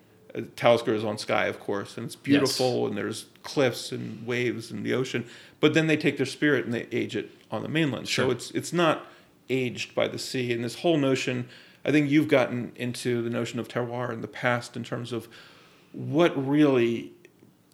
[0.57, 4.85] Talisker is on Skye, of course, and it's beautiful, and there's cliffs and waves and
[4.85, 5.27] the ocean.
[5.61, 8.09] But then they take their spirit and they age it on the mainland.
[8.09, 9.07] So it's it's not
[9.49, 10.53] aged by the sea.
[10.53, 11.49] And this whole notion,
[11.85, 15.29] I think you've gotten into the notion of terroir in the past in terms of
[15.92, 17.12] what really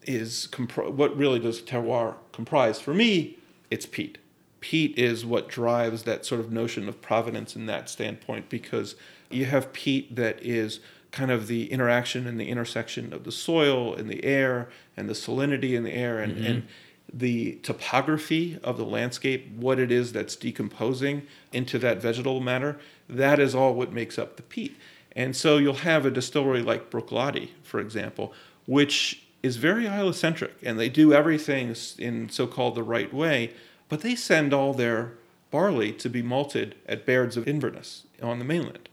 [0.02, 2.80] is compr- what really does terroir comprise?
[2.80, 3.38] For me,
[3.70, 4.18] it's peat.
[4.60, 8.94] Peat is what drives that sort of notion of provenance in that standpoint because
[9.30, 13.94] you have peat that is kind of the interaction and the intersection of the soil
[13.94, 16.46] and the air and the salinity in the air and, mm-hmm.
[16.46, 16.68] and
[17.12, 23.40] the topography of the landscape, what it is that's decomposing into that vegetable matter, that
[23.40, 24.76] is all what makes up the peat.
[25.16, 28.32] And so you'll have a distillery like Bruichladdich, for example,
[28.66, 33.52] which is very Islay-centric, and they do everything in so-called the right way,
[33.88, 35.14] but they send all their
[35.50, 38.89] barley to be malted at Baird's of Inverness on the mainland.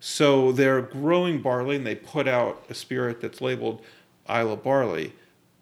[0.00, 3.82] So they're growing barley, and they put out a spirit that's labeled
[4.28, 5.12] Islay barley,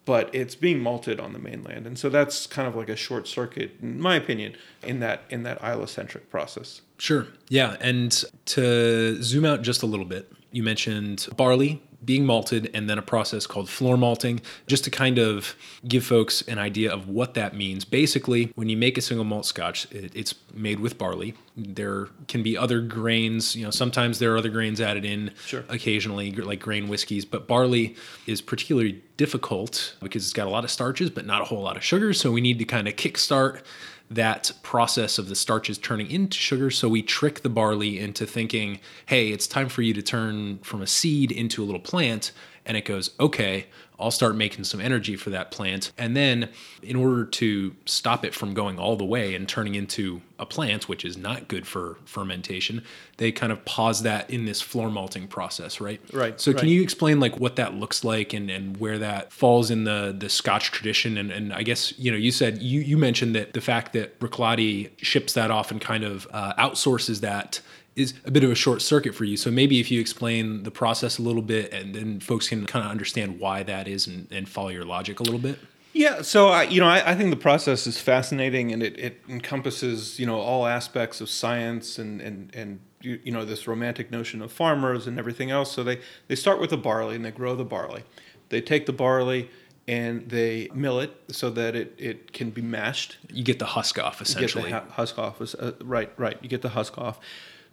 [0.05, 3.27] but it's being malted on the mainland, and so that's kind of like a short
[3.27, 6.81] circuit, in my opinion, in that in that Islay-centric process.
[6.97, 7.27] Sure.
[7.49, 7.77] Yeah.
[7.79, 12.97] And to zoom out just a little bit, you mentioned barley being malted and then
[12.97, 15.55] a process called floor malting, just to kind of
[15.87, 17.83] give folks an idea of what that means.
[17.85, 21.33] Basically, when you make a single malt scotch, it, it's made with barley.
[21.57, 25.65] There can be other grains, you know, sometimes there are other grains added in Sure.
[25.67, 30.71] occasionally, like grain whiskeys, but barley is particularly difficult because it's got a lot of
[30.71, 32.13] starches, but not a whole lot of sugar.
[32.13, 33.61] So we need to kind of kickstart
[34.09, 36.71] that process of the starches turning into sugar.
[36.71, 40.81] So we trick the barley into thinking, hey, it's time for you to turn from
[40.81, 42.31] a seed into a little plant.
[42.65, 43.67] And it goes, okay,
[43.99, 45.91] I'll start making some energy for that plant.
[45.97, 46.49] And then,
[46.81, 50.87] in order to stop it from going all the way and turning into a plant,
[50.87, 52.83] which is not good for fermentation,
[53.17, 55.99] they kind of pause that in this floor malting process, right?
[56.13, 59.69] Right, So, can you explain like what that looks like and, and where that falls
[59.69, 61.17] in the the Scotch tradition?
[61.17, 64.19] And, and I guess you know you said you you mentioned that the fact that
[64.19, 67.61] Bruichladdich ships that off and kind of uh, outsources that
[67.99, 69.37] is a bit of a short circuit for you.
[69.37, 72.85] So maybe if you explain the process a little bit, and then folks can kind
[72.85, 75.59] of understand why that is and, and follow your logic a little bit.
[75.91, 79.21] Yeah, so I, you know, I, I think the process is fascinating, and it, it
[79.27, 84.11] encompasses you know all aspects of science and and and you, you know this romantic
[84.11, 85.71] notion of farmers and everything else.
[85.71, 88.03] So they they start with the barley and they grow the barley.
[88.49, 89.49] They take the barley
[89.87, 93.97] and they mill it so that it, it can be mashed You get the husk
[93.97, 94.69] off you essentially.
[94.69, 95.41] get the husk off.
[95.41, 96.37] Uh, right, right.
[96.43, 97.19] You get the husk off.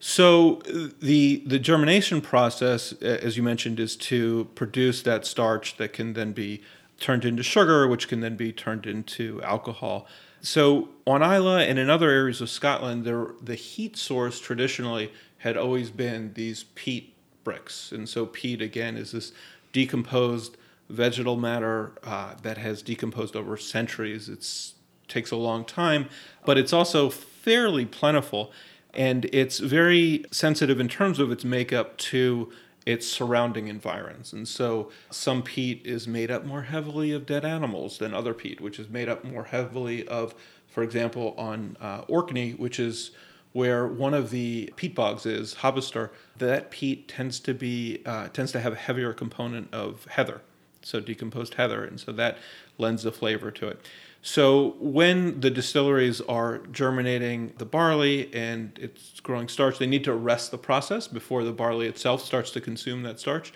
[0.09, 0.62] So
[1.01, 6.31] the the germination process, as you mentioned, is to produce that starch that can then
[6.31, 6.62] be
[7.01, 10.07] turned into sugar, which can then be turned into alcohol.
[10.40, 15.57] So on Islay and in other areas of Scotland, there the heat source traditionally had
[15.57, 19.33] always been these peat bricks, and so peat again is this
[19.73, 20.57] decomposed
[20.88, 24.29] vegetal matter uh, that has decomposed over centuries.
[24.29, 24.47] It
[25.09, 26.09] takes a long time,
[26.45, 28.53] but it's also fairly plentiful
[28.97, 32.51] and it's very sensitive in terms of its makeup to
[32.87, 34.33] its surrounding environs.
[34.33, 38.61] And so some peat is made up more heavily of dead animals than other peat,
[38.61, 40.35] which is made up more heavily of,
[40.67, 43.11] for example, on uh, Orkney, which is
[43.53, 48.53] where one of the peat bogs is, Hobbister, that peat tends to be uh, tends
[48.53, 50.41] to have a heavier component of heather,
[50.83, 52.39] so decomposed heather, and so that
[52.79, 53.81] lends a flavor to it.
[54.27, 60.12] So when the distilleries are germinating the barley and it's growing starch, they need to
[60.12, 63.53] arrest the process before the barley itself starts to consume that starch.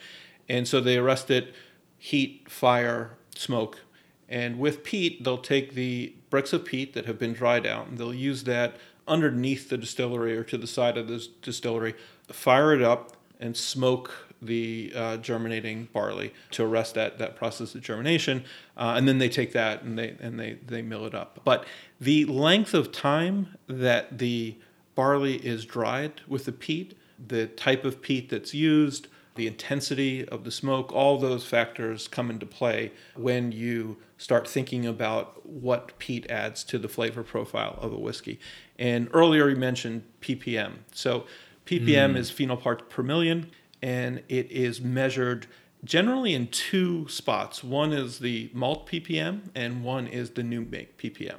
[0.48, 1.52] And so they arrest it,
[1.98, 3.80] heat, fire, smoke.
[4.28, 7.98] And with peat, they'll take the bricks of peat that have been dried out and
[7.98, 8.76] they'll use that
[9.09, 11.96] underneath the distillery or to the side of the distillery,
[12.28, 17.83] fire it up and smoke the uh, germinating barley to arrest that that process of
[17.83, 18.44] germination,
[18.76, 21.40] uh, and then they take that and they and they they mill it up.
[21.44, 21.66] But
[22.00, 24.57] the length of time that the
[24.94, 26.96] barley is dried with the peat,
[27.29, 32.31] the type of peat that's used, the intensity of the smoke, all those factors come
[32.31, 37.92] into play when you start thinking about what peat adds to the flavor profile of
[37.92, 38.38] a whiskey.
[38.79, 40.72] And earlier you mentioned ppm.
[40.92, 41.24] So
[41.64, 43.50] ppm is phenol parts per million
[43.82, 45.46] and it is measured
[45.84, 47.64] generally in two spots.
[47.64, 51.36] One is the malt ppm, and one is the new make ppm.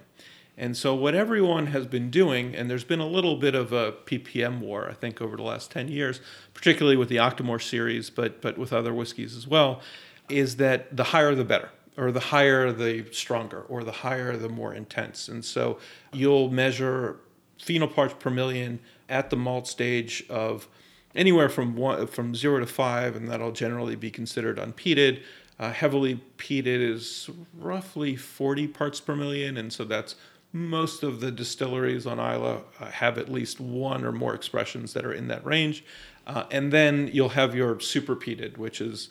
[0.57, 3.93] And so, what everyone has been doing, and there's been a little bit of a
[4.05, 6.21] ppm war, I think, over the last 10 years,
[6.53, 9.81] particularly with the Octomore series, but, but with other whiskeys as well,
[10.29, 11.69] is that the higher the better.
[11.97, 15.27] or the higher the stronger, or the higher the more intense.
[15.27, 15.77] And so
[16.13, 17.17] you'll measure
[17.59, 20.67] phenol parts per million at the malt stage of
[21.15, 25.21] anywhere from one from zero to five, and that'll generally be considered unpeated.
[25.59, 30.15] Uh, heavily peated is roughly 40 parts per million, and so that's
[30.53, 35.05] most of the distilleries on Islay uh, have at least one or more expressions that
[35.05, 35.83] are in that range.
[36.27, 39.09] Uh, and then you'll have your super peated, which is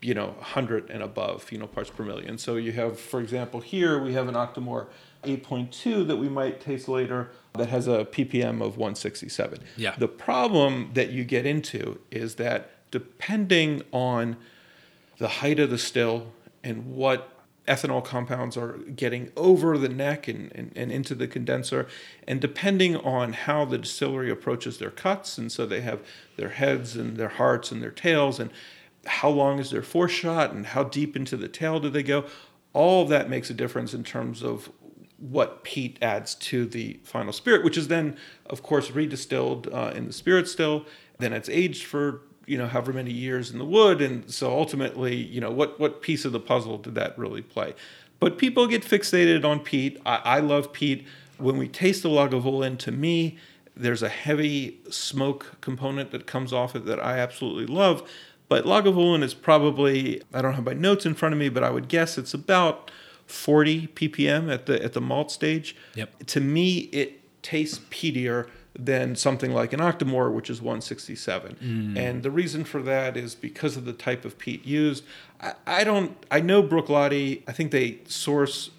[0.00, 2.38] you know 100 and above phenol parts per million.
[2.38, 4.86] So you have, for example, here we have an Octomore
[5.24, 9.60] 8.2 that we might taste later that has a ppm of 167.
[9.76, 9.94] Yeah.
[9.96, 14.36] The problem that you get into is that depending on
[15.18, 16.32] the height of the still
[16.64, 17.32] and what
[17.68, 21.86] ethanol compounds are getting over the neck and, and, and into the condenser.
[22.26, 26.00] And depending on how the distillery approaches their cuts, and so they have
[26.36, 28.50] their heads and their hearts and their tails, and
[29.06, 32.24] how long is their foreshot and how deep into the tail do they go,
[32.72, 34.72] all of that makes a difference in terms of
[35.22, 40.06] what peat adds to the final spirit, which is then, of course, redistilled uh, in
[40.06, 40.84] the spirit still.
[41.18, 44.00] Then it's aged for you know however many years in the wood.
[44.02, 47.74] And so ultimately you know what what piece of the puzzle did that really play?
[48.18, 51.06] But people get fixated on peat i, I love peat
[51.38, 53.38] when we taste the lagavulin to me
[53.74, 58.08] there's a heavy smoke component that comes off it that i absolutely love.
[58.48, 61.70] But lagavulin is probably i don't have my notes in front of me but i
[61.70, 62.90] would guess it's about
[63.26, 66.26] 40 ppm at the at the malt stage Yep.
[66.26, 71.56] to me it tastes peatier than something like an Octomore, which is 167.
[71.62, 71.98] Mm.
[71.98, 75.04] And the reason for that is because of the type of peat used.
[75.40, 78.70] I, I don't, I know Bruichladdich, I think they source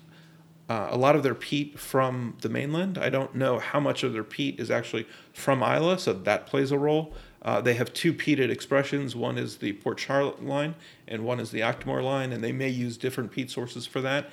[0.70, 2.98] uh, a lot of their peat from the mainland.
[2.98, 6.72] I don't know how much of their peat is actually from Islay, so that plays
[6.72, 7.14] a role.
[7.42, 9.16] Uh, they have two peated expressions.
[9.16, 10.76] One is the Port Charlotte line,
[11.08, 14.30] and one is the Octomore line, and they may use different peat sources for that.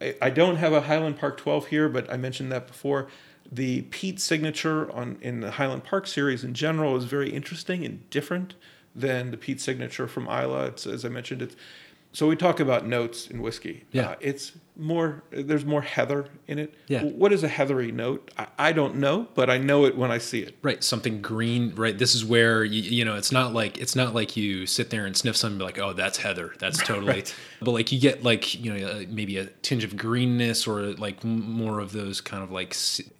[0.00, 3.08] I, I don't have a Highland Park 12 here, but I mentioned that before.
[3.50, 8.08] The peat signature on in the Highland Park series in general is very interesting and
[8.10, 8.54] different
[8.94, 10.68] than the peat signature from Islay.
[10.68, 11.56] It's as I mentioned, it's
[12.14, 13.84] so we talk about notes in whiskey.
[13.90, 14.10] Yeah.
[14.10, 15.22] Uh, it's more.
[15.30, 16.74] There's more heather in it.
[16.88, 17.04] Yeah.
[17.04, 18.30] What is a heathery note?
[18.36, 20.56] I, I don't know, but I know it when I see it.
[20.62, 21.74] Right, something green.
[21.74, 24.90] Right, this is where you, you know it's not like it's not like you sit
[24.90, 26.54] there and sniff something and be like, oh, that's heather.
[26.58, 27.06] That's totally.
[27.06, 27.34] Right.
[27.60, 31.22] But like you get like you know uh, maybe a tinge of greenness or like
[31.24, 32.74] more of those kind of like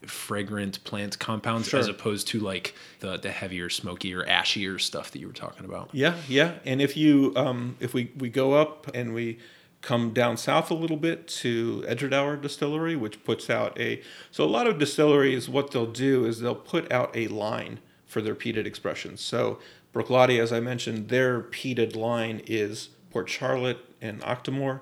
[0.07, 1.81] fragrant plant compounds Sure.
[1.81, 5.90] as opposed to like the the heavier, smokier ashier stuff that you were talking about.
[5.93, 6.55] Yeah, yeah.
[6.64, 9.38] And if you um, if we we go up and we
[9.85, 14.47] come down south a little bit to Edradour Distillery, which puts out a so a
[14.47, 18.64] lot of distilleries what they'll do is they'll put out a line for their peated
[18.64, 19.20] expressions.
[19.20, 19.59] So
[19.92, 24.81] Bruichladdich, as I mentioned, their peated line is Port Charlotte and Octomore.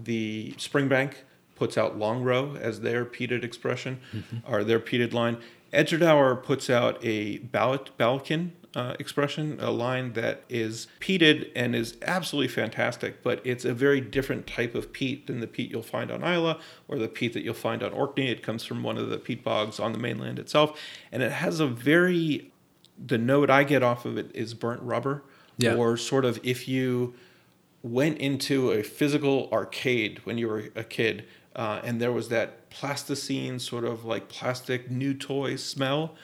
[0.00, 1.14] The Springbank
[1.56, 4.52] puts out Longrow as their peated expression mm-hmm.
[4.52, 5.38] or their peated line.
[5.72, 11.96] Edradour puts out a Ballot Ballechin uh, expression, a line that is peated and is
[12.02, 16.10] absolutely fantastic, but it's a very different type of peat than the peat you'll find
[16.10, 16.56] on Islay
[16.88, 18.28] or the peat that you'll find on Orkney.
[18.30, 20.78] It comes from one of the peat bogs on the mainland itself,
[21.12, 22.50] and it has a very
[23.04, 25.24] the note I get off of it is burnt rubber,
[25.58, 25.74] Yeah.
[25.74, 27.14] or sort of if you
[27.82, 31.24] went into a physical arcade when you were a kid
[31.56, 36.14] uh, and there was that plasticine sort of like plastic new toy smell.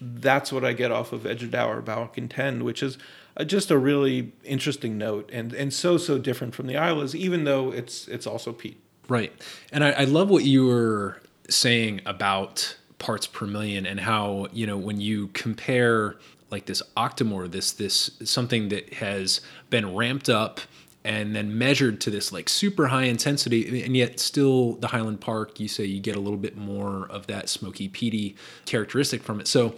[0.00, 2.98] That's what i get off of edradour ballechin 10 which is
[3.36, 7.44] uh, just a really interesting note and and so so different from the islays even
[7.44, 8.80] though it's it's also peat.
[9.08, 9.32] Right.
[9.72, 14.66] And I, I love what you were saying about parts per million and how, you
[14.66, 16.16] know, when you compare
[16.50, 20.60] like this octomore, this this something that has been ramped up
[21.08, 25.58] and then measured to this like super high intensity and yet still the Highland Park,
[25.58, 29.48] you say you get a little bit more of that smoky peaty characteristic from it.
[29.48, 29.74] So,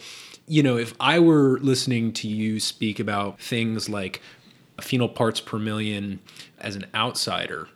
[0.48, 4.20] you know, if I were listening to you speak about things like
[4.80, 6.18] phenol parts per million
[6.58, 7.68] as an outsider,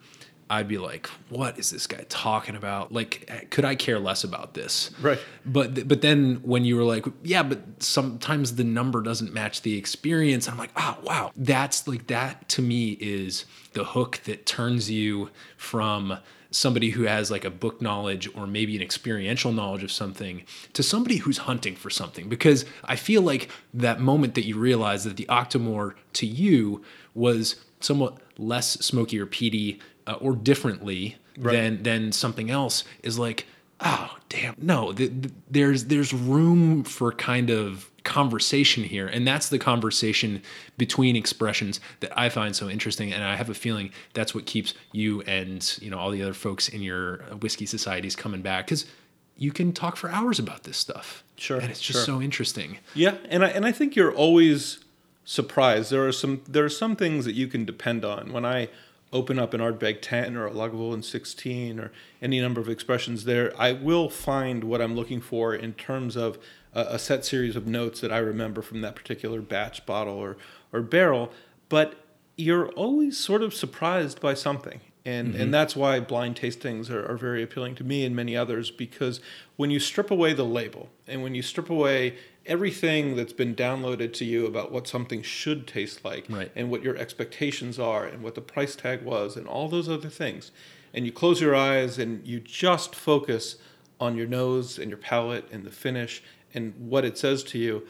[0.51, 2.93] I'd be like, "What is this guy talking about?
[2.93, 5.19] Like, could I care less about this?" Right.
[5.45, 9.77] But but then when you were like, "Yeah, but sometimes the number doesn't match the
[9.77, 14.91] experience," I'm like, "Oh wow, that's like that to me is the hook that turns
[14.91, 16.19] you from."
[16.51, 20.85] somebody who has like a book knowledge or maybe an experiential knowledge of something to
[20.85, 25.17] somebody who's hunting for something because i feel like that moment that you realize that
[25.17, 26.81] the octomore to you
[27.13, 33.47] was somewhat less smoky or peaty uh, or differently than than something else is like
[33.81, 39.49] oh damn no th- th- there's there's room for kind of conversation here and that's
[39.49, 40.41] the conversation
[40.79, 44.75] between expressions that i find so interesting and i have a feeling that's what keeps
[44.93, 48.87] you and you know all the other folks in your whiskey societies coming back because
[49.37, 52.15] you can talk for hours about this stuff Sure, and it's just sure.
[52.19, 54.79] so interesting Yeah, and I and I think you're always
[55.25, 55.91] surprised.
[55.91, 58.33] There are some there are some things that you can depend on.
[58.33, 58.69] When I
[59.15, 63.55] open up an Ardbeg 10 or a Lagavulin 16 or any number of expressions there,
[63.57, 66.37] I will find what I'm looking for in terms of
[66.75, 70.37] a, a set series of notes that I remember from that particular batch bottle or
[70.73, 71.31] or barrel.
[71.69, 71.95] But
[72.37, 74.81] you're always sort of surprised by something.
[75.07, 75.51] And, and mm-hmm.
[75.51, 79.21] that's why blind tastings are, are very appealing to me and many others because
[79.57, 84.13] when you strip away the label and when you strip away everything that's been downloaded
[84.15, 86.51] to you about what something should taste like Right.
[86.55, 90.11] and what your expectations are and what the price tag was and all those other
[90.11, 90.51] things
[90.93, 93.57] and you close your eyes and you just focus
[93.99, 96.23] on your nose and your palate and the finish
[96.53, 97.87] and what it says to you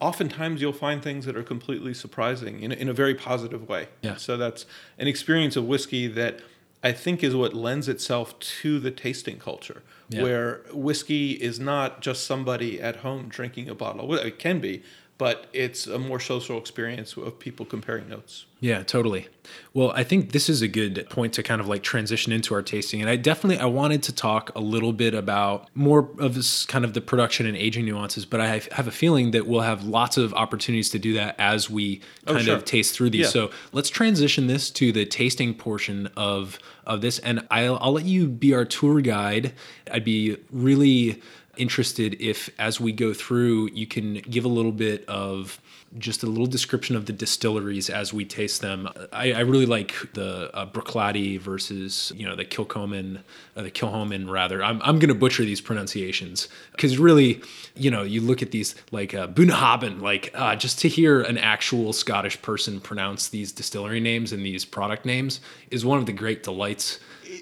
[0.00, 3.88] oftentimes you'll find things that are completely surprising in, a- in a very positive way
[4.02, 4.16] Yeah.
[4.16, 4.66] so that's
[4.98, 6.40] an experience of whiskey that
[6.82, 10.22] i think is what lends itself to the tasting culture Yeah.
[10.22, 14.82] where whiskey is not just somebody at home drinking a bottle it can be
[15.16, 19.28] but it's a more social experience of people comparing notes Yeah, totally.
[19.74, 22.62] Well, I think this is a good point to kind of like transition into our
[22.62, 23.00] tasting.
[23.02, 26.84] And I definitely I wanted to talk a little bit about more of this kind
[26.84, 30.16] of the production and aging nuances, but I have- a feeling that we'll have lots
[30.16, 32.56] of opportunities to do that as we Oh, kind sure.
[32.56, 33.26] of taste through these.
[33.26, 33.28] Yeah.
[33.28, 38.04] So let's transition this to the tasting portion of of this, and I'll I'll let
[38.06, 39.52] you be our tour guide.
[39.90, 41.22] I'd be really
[41.58, 45.60] interested if as we go through you can give a little bit of
[45.98, 48.88] just a little description of the distilleries as we taste them.
[49.12, 50.66] I, I really like the uh,
[51.38, 53.20] versus you know the Kilchoman,
[53.56, 54.62] uh, the Kilhoman rather.
[54.62, 57.42] I'm I'm gonna butcher these pronunciations because really,
[57.76, 61.38] you know, you look at these like uh, Bunnahabhain, like uh, just to hear an
[61.38, 65.40] actual Scottish person pronounce these distillery names and these product names
[65.70, 66.98] is one of the great delights.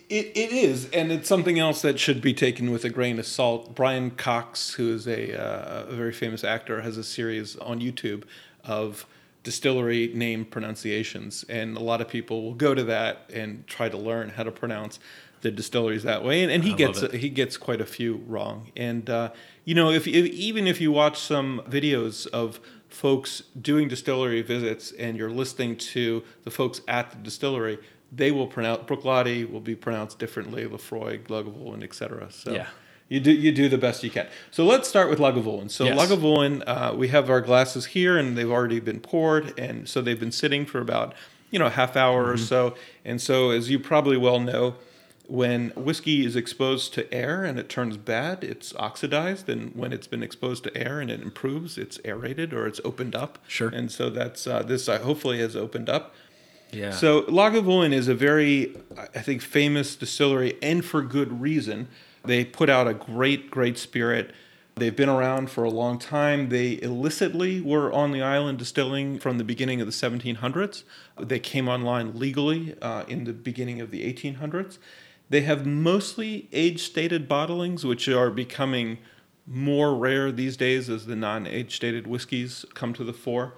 [0.08, 3.26] It, it is, and it's something else that should be taken with a grain of
[3.26, 3.74] salt.
[3.74, 8.24] Brian Cox, who is a, uh, a very famous actor, has a series on YouTube
[8.64, 9.06] of
[9.42, 13.96] distillery name pronunciations, and a lot of people will go to that and try to
[13.96, 14.98] learn how to pronounce
[15.42, 16.42] the distilleries that way.
[16.42, 18.70] And, and he love gets he gets quite a few wrong.
[18.76, 19.32] And uh,
[19.64, 24.92] you know, if, if even if you watch some videos of folks doing distillery visits
[24.92, 27.78] and you're listening to the folks at the distillery,
[28.14, 32.28] they will pronounce Bruichladdich will be pronounced differently, Laphroaig, Lagavulin, etc.
[32.30, 32.66] So Yeah.
[33.08, 34.26] you do you do the best you can.
[34.50, 35.70] So let's start with Lagavulin.
[35.70, 35.98] So Yes.
[35.98, 40.20] Lagavulin, uh, we have our glasses here, and they've already been poured, and so they've
[40.20, 41.14] been sitting for about
[41.50, 42.74] you know a half hour or so.
[43.04, 44.76] And so, as you probably well know,
[45.26, 50.06] when whiskey is exposed to air and it turns bad, it's oxidized, and when it's
[50.06, 53.38] been exposed to air and it improves, it's aerated or it's opened up.
[53.48, 53.68] Sure.
[53.68, 56.14] And so that's uh, this uh, hopefully has opened up.
[56.90, 61.88] So Lagavulin is a very, I think, famous distillery, and for good reason.
[62.24, 64.32] They put out a great, great spirit.
[64.76, 66.48] They've been around for a long time.
[66.48, 70.84] They illicitly were on the island distilling from the beginning of the 1700s.
[71.20, 74.78] They came online legally uh, in the beginning of the 1800s.
[75.28, 78.98] They have mostly age-stated bottlings, which are becoming
[79.46, 83.54] more rare these days as the non-age-stated whiskeys come to the fore.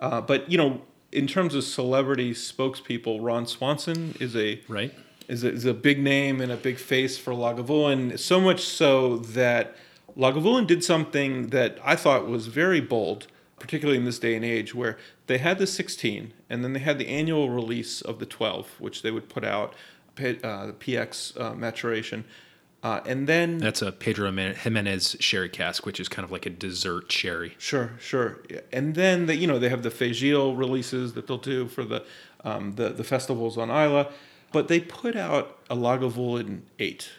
[0.00, 0.82] Uh, but you know,
[1.16, 4.92] in terms of celebrity spokespeople, Ron Swanson is a right.
[5.28, 8.18] is a, is a big name and a big face for Lagavulin.
[8.18, 9.74] So much so that
[10.14, 14.74] Lagavulin did something that I thought was very bold, particularly in this day and age,
[14.74, 18.78] where they had the 16 and then they had the annual release of the 12,
[18.78, 19.72] which they would put out,
[20.18, 22.26] uh, the PX uh, maturation.
[22.86, 26.50] Uh, and then That's a Pedro Ximenez sherry cask, which is kind of like a
[26.50, 27.56] dessert sherry.
[27.58, 28.42] Sure, sure.
[28.72, 31.84] And then the, you know they have the Fèis Ìle releases that they'll do for
[31.84, 32.04] the
[32.44, 34.06] um, the the festivals on Islay,
[34.52, 37.10] but they put out a Lagavulin eight,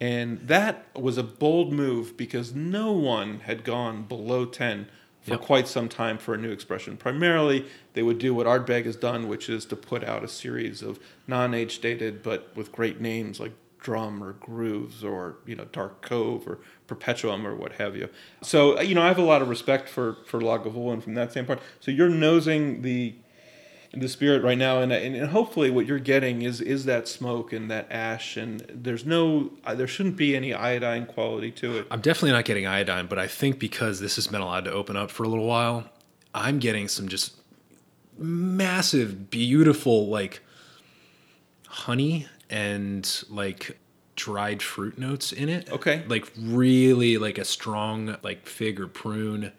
[0.00, 4.88] and that was a bold move because no one had gone below ten
[5.22, 5.40] for Yep.
[5.42, 6.96] quite some time for a new expression.
[6.96, 10.82] Primarily, they would do what Ardbeg has done, which is to put out a series
[10.82, 10.98] of
[11.28, 13.52] non-age dated but with great names like
[13.84, 18.08] Drum or Grooves or you know Dark Cove or Perpetuum or what have you.
[18.42, 21.60] So you know I have a lot of respect for for Lagavulin from that standpoint.
[21.78, 23.14] So you're nosing the
[23.92, 27.52] the spirit right now, and, and and hopefully what you're getting is is that smoke
[27.52, 31.86] and that ash, and there's no uh, there shouldn't be any iodine quality to it.
[31.90, 34.96] I'm definitely not getting iodine, but I think because this has been allowed to open
[34.96, 35.84] up for a little while,
[36.34, 37.34] I'm getting some just
[38.16, 40.40] massive, beautiful, like
[41.68, 43.78] honey and like
[44.16, 45.70] dried fruit notes in it.
[45.72, 46.04] Okay.
[46.06, 49.52] Like really like a strong like fig or prune.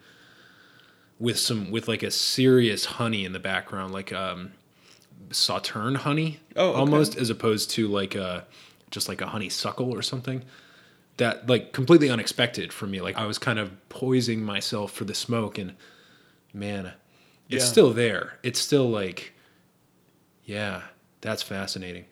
[1.18, 4.52] with some with like a serious honey in the background, like um,
[5.30, 6.78] sauterne honey, Oh, okay.
[6.80, 8.46] almost as opposed to like a
[8.90, 10.42] just like a honeysuckle or something.
[11.18, 13.00] That like completely unexpected for me.
[13.00, 15.74] Like I was kind of poising myself for the smoke, and
[16.52, 16.92] man,
[17.48, 17.70] it's Yeah.
[17.70, 18.38] still there.
[18.42, 19.32] It's still like,
[20.44, 20.82] yeah,
[21.22, 22.04] that's fascinating.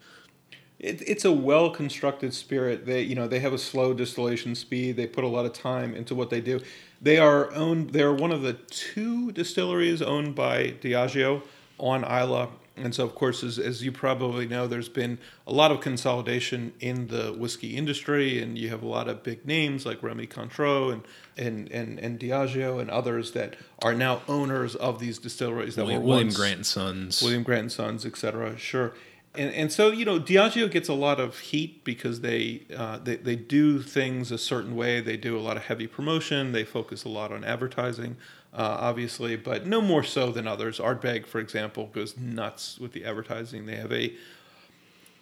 [0.85, 2.85] It, it's a well constructed spirit.
[2.85, 4.95] They you know they have a slow distillation speed.
[4.97, 6.59] They put a lot of time into what they do.
[7.01, 7.91] They are owned.
[7.91, 11.41] They are one of the two distilleries owned by Diageo
[11.79, 12.47] on Islay.
[12.77, 15.17] And so, of course, as, as you probably know, there's been
[15.47, 19.45] a lot of consolidation in the whiskey industry, and you have a lot of big
[19.45, 21.03] names like Remy Cointreau and
[21.37, 26.01] and and, and Diageo and others that are now owners of these distilleries that William,
[26.01, 27.21] were William once- Grant and Sons.
[27.21, 28.57] William Grant and Sons, et cetera.
[28.57, 28.93] Sure.
[29.37, 33.15] And, and so you know Diageo gets a lot of heat because they, uh, they
[33.17, 35.01] they do things a certain way.
[35.01, 36.51] They do a lot of heavy promotion.
[36.51, 38.17] They focus a lot on advertising,
[38.53, 40.79] uh, obviously, but no more so than others.
[40.79, 43.65] Ardbeg, for example, goes nuts with the advertising.
[43.65, 44.13] They have a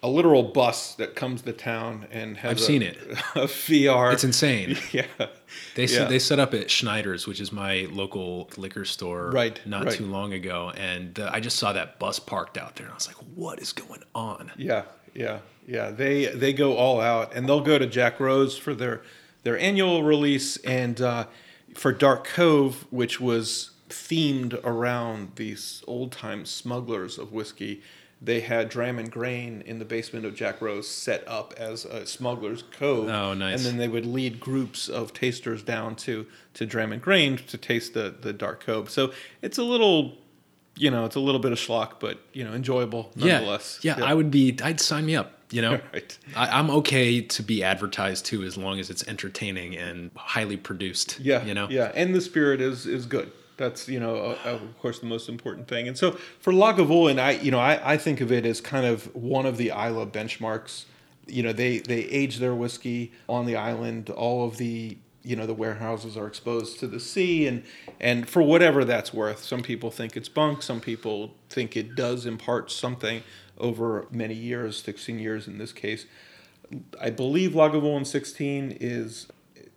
[0.04, 2.98] a literal bus that comes to town and has I've a- seen it.
[3.34, 4.12] A VR.
[4.12, 4.76] It's insane.
[4.92, 5.06] Yeah.
[5.76, 5.86] They Yeah.
[5.88, 9.94] set, they set up at Schneider's, which is my local liquor store, Right, not right.
[9.94, 12.94] too long ago, and uh, I just saw that bus parked out there, and I
[12.96, 14.82] was like, "What is going on?" Yeah,
[15.14, 15.90] yeah, yeah.
[15.90, 19.02] They they go all out, and they'll go to Jack Rose for their
[19.44, 21.26] their annual release, and uh,
[21.74, 27.80] for Dark Cove, which was themed around these old time smugglers of whiskey.
[28.24, 32.06] They had Dram and Grain in the basement of Jack Rose set up as a
[32.06, 33.08] smuggler's cove.
[33.08, 33.56] Oh, nice.
[33.56, 37.58] And then they would lead groups of tasters down to to Dram and Grain to
[37.58, 38.88] taste the the Dark Cove.
[38.90, 39.12] So
[39.42, 40.14] it's a little,
[40.76, 43.80] you know, it's a little bit of schlock, but you know, enjoyable nonetheless.
[43.82, 44.56] Yeah, yeah, I would be.
[44.62, 45.32] I'd sign me up.
[45.50, 46.18] You know, Right.
[46.34, 51.20] I, I'm okay to be advertised to as long as it's entertaining and highly produced.
[51.20, 51.68] Yeah, you know.
[51.68, 53.30] yeah, and the spirit is is good.
[53.56, 55.86] That's you know, of course, the most important thing.
[55.88, 59.14] And so for Lagavulin, I you know, I, I think of it as kind of
[59.14, 60.84] one of the Islay benchmarks.
[61.26, 64.10] You know, they they age their whiskey on the island.
[64.10, 67.64] All of the you know the warehouses are exposed to the sea, and
[68.00, 70.62] and for whatever that's worth, some people think it's bunk.
[70.62, 73.22] Some people think it does impart something
[73.56, 76.06] over many years, sixteen years in this case.
[77.00, 79.28] I believe Lagavulin 16 is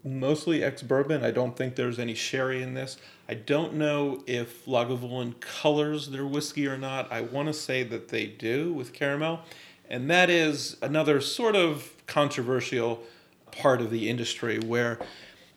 [0.04, 1.24] mostly ex bourbon.
[1.24, 2.98] I don't think there's any sherry in this.
[3.30, 7.12] I don't know if Lagavulin colors their whiskey or not.
[7.12, 9.42] I want to say that they do with caramel.
[9.90, 13.04] And that is another sort of controversial
[13.52, 15.00] part of the industry where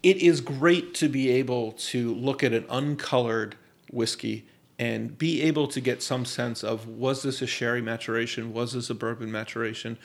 [0.02, 3.56] it is great to be able to look at an uncolored
[3.90, 4.46] whiskey
[4.78, 8.52] and be able to get some sense of was this a sherry maturation?
[8.52, 9.98] Was this a bourbon maturation?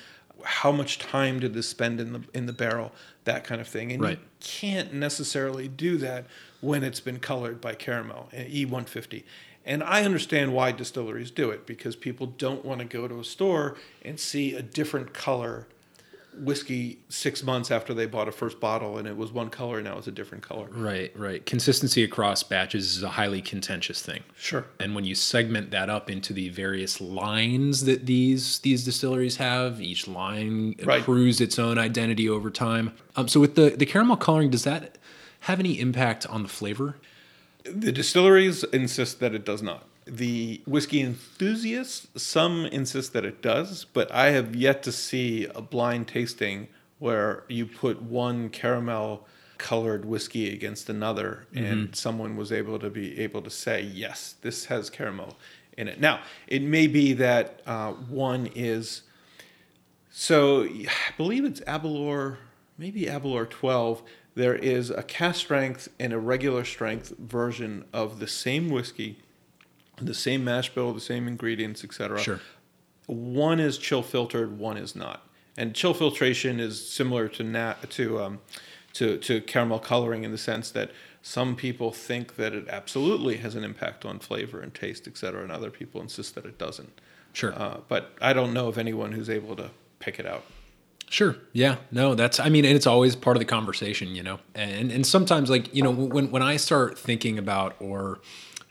[0.46, 2.92] How much time did this spend in the in the barrel?
[3.26, 3.92] That kind of thing.
[3.92, 4.20] And Right.
[4.20, 6.26] you can't necessarily do that
[6.62, 9.24] when it's been colored by caramel, uh, E150.
[9.66, 13.24] And I understand why distilleries do it because people don't want to go to a
[13.24, 15.68] store and see a different color
[16.38, 19.86] whiskey six months after they bought a first bottle and it was one color and
[19.86, 20.68] now it's a different color.
[20.72, 21.46] Right, right.
[21.46, 24.24] Consistency across batches is a highly contentious thing.
[24.38, 24.66] Sure.
[24.80, 29.82] And when you segment that up into the various lines that these these distilleries have,
[29.82, 31.02] each line Right.
[31.02, 32.94] accrues its own identity over time.
[33.16, 34.98] Um, so with the the caramel coloring, does that
[35.42, 36.98] have any impact on the flavor?
[37.64, 39.86] The distilleries insist that it does not.
[40.06, 45.62] The whiskey enthusiasts, some insist that it does, but I have yet to see a
[45.62, 46.68] blind tasting
[47.00, 49.28] where you put one caramel
[49.58, 54.66] colored whiskey against another and someone was able to be able to say, yes, this
[54.66, 55.38] has caramel
[55.78, 56.00] in it.
[56.00, 59.04] Now, it may be that uh, one is
[60.18, 60.88] so I
[61.18, 62.38] believe it's Aberlour,
[62.78, 64.02] maybe Aberlour 12.
[64.36, 69.20] There is a cast strength and a regular strength version of the same whiskey,
[70.02, 72.20] the same mash bill, the same ingredients, etc.
[72.20, 72.40] Sure.
[73.08, 75.28] One is chill filtered, one is not.
[75.58, 78.40] And chill filtration is similar to nat- to um,
[78.94, 80.92] to to caramel coloring in the sense that
[81.22, 85.52] some people think that it absolutely has an impact on flavor and taste, etc., and
[85.52, 87.02] other people insist that it doesn't.
[87.34, 87.54] Sure.
[87.54, 90.44] Uh, but I don't know of anyone who's able to pick it out.
[91.10, 91.36] Sure.
[91.54, 91.78] Yeah.
[91.92, 94.40] No, that's I mean, and it's always part of the conversation, you know.
[94.54, 98.20] And and sometimes like, you know, when when I start thinking about or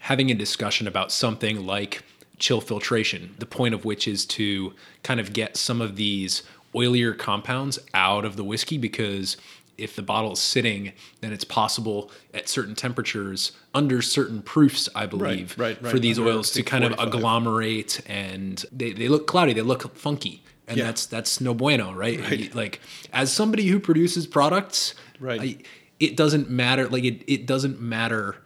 [0.04, 2.02] having a discussion about something like
[2.38, 6.42] chill filtration, the point of which is to kind of get some of these
[6.74, 9.38] oilier compounds out of the whiskey because
[9.78, 15.06] if the bottle is sitting, then it's possible at certain temperatures, under certain proofs, I
[15.06, 15.90] believe, right, right.
[15.90, 19.96] for these Under, oils to kind of agglomerate and they, they look cloudy, they look
[19.96, 20.42] funky.
[20.68, 20.84] And Yeah.
[20.84, 22.20] that's that's no bueno, right?
[22.20, 22.54] Right.
[22.54, 22.80] Like
[23.12, 25.40] as somebody who produces products, Right.
[25.40, 25.56] I,
[25.98, 26.88] it doesn't matter.
[26.88, 28.36] Like it, it doesn't matter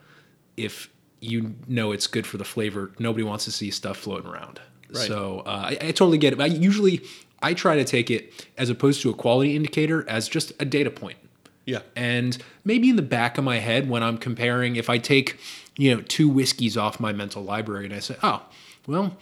[0.56, 0.88] if
[1.20, 2.92] you know it's good for the flavor.
[2.98, 4.60] Nobody wants to see stuff floating around.
[4.92, 5.06] Right.
[5.06, 6.40] So uh, I, I totally get it.
[6.40, 7.02] I usually
[7.42, 10.90] I try to take it as opposed to a quality indicator as just a data
[10.90, 11.18] point.
[11.64, 11.80] Yeah.
[11.94, 15.38] And maybe in the back of my head when I'm comparing, if I take,
[15.76, 18.42] you know, two whiskeys off my mental library and I say, oh,
[18.86, 19.18] well,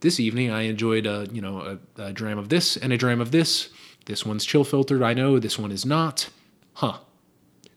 [0.00, 3.22] this evening I enjoyed a, you know, a, a dram of this and a dram
[3.22, 3.70] of this.
[4.04, 5.38] This one's chill filtered, I know.
[5.38, 6.28] This one is not.
[6.74, 6.98] Huh.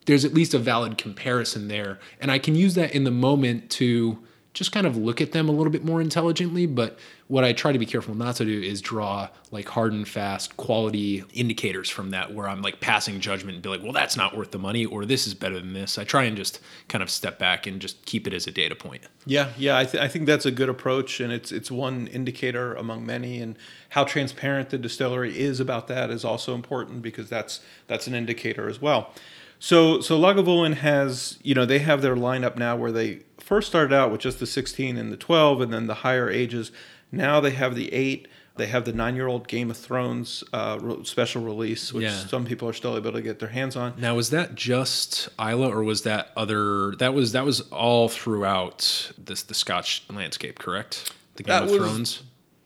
[0.06, 1.98] There's at least a valid comparison there.
[2.20, 4.18] And I can use that in the moment to
[4.54, 6.66] just kind of look at them a little bit more intelligently.
[6.66, 6.98] But
[7.28, 10.56] what I try to be careful not to do is draw like hard and fast
[10.58, 14.36] quality indicators from that where I'm like passing judgment and be like, well, that's not
[14.36, 15.96] worth the money or this is better than this.
[15.96, 18.74] I try and just kind of step back and just keep it as a data
[18.74, 19.02] point.
[19.24, 22.74] Yeah, yeah, I, th- I think that's a good approach, and it's it's one indicator
[22.74, 23.40] among many.
[23.40, 23.56] And
[23.90, 28.68] how transparent the distillery is about that is also important because that's that's an indicator
[28.68, 29.14] as well.
[29.64, 33.94] So so Lagavulin has you know they have their lineup now where they first started
[33.94, 36.72] out with just the 16 and the 12, and then the higher ages.
[37.12, 38.26] Now they have the eight.
[38.56, 42.18] They have the nine-year-old Game of Thrones uh, special release, which Yeah.
[42.26, 43.94] some people are still able to get their hands on.
[43.96, 46.96] Now, was that just Islay, or was that other?
[46.98, 51.12] That was that was all throughout this the Scotch landscape, correct?
[51.36, 52.22] The Game That of was- Thrones.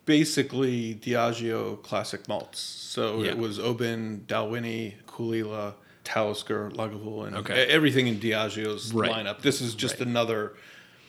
[0.07, 2.59] basically Diageo classic malts.
[2.61, 3.33] So Yeah.
[3.33, 5.75] it was Oban, Dalwhinnie, Caol Ila,
[6.07, 7.65] Talisker, Lagavulin, Okay.
[7.65, 9.11] e- everything in Diageo's Right.
[9.11, 9.43] lineup.
[9.43, 10.53] This is just another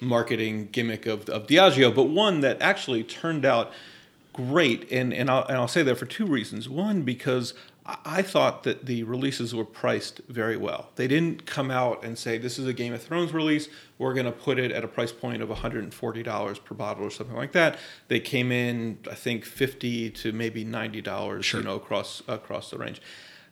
[0.01, 3.71] marketing gimmick of, of Diageo, but one that actually turned out
[4.33, 4.91] great.
[4.91, 6.67] And, and, I'll, and I'll say that for two reasons.
[6.67, 7.53] One, because
[7.85, 10.89] I- I thought that the releases were priced very well.
[10.97, 13.69] They didn't come out and say, this is a Game of Thrones release.
[13.97, 17.35] We're going to put it at a price point of $140 per bottle or something
[17.35, 17.79] like that.
[18.07, 21.61] They came in, I think, 50 to maybe $90, sure.
[21.61, 23.01] you know, across, across the range.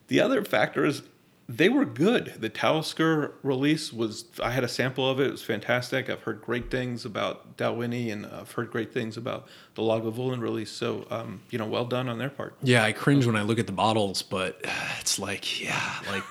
[0.07, 1.01] The other factor is
[1.47, 2.33] they were good.
[2.39, 5.27] The Talisker release was, I had a sample of it.
[5.27, 6.09] It was fantastic.
[6.09, 10.71] I've heard great things about Dalwhinnie and I've heard great things about the Lagavulin release.
[10.71, 12.55] So, um, you know, well done on their part.
[12.63, 14.59] Yeah, I cringe when I look at the bottles, but
[14.99, 16.23] it's like, yeah, like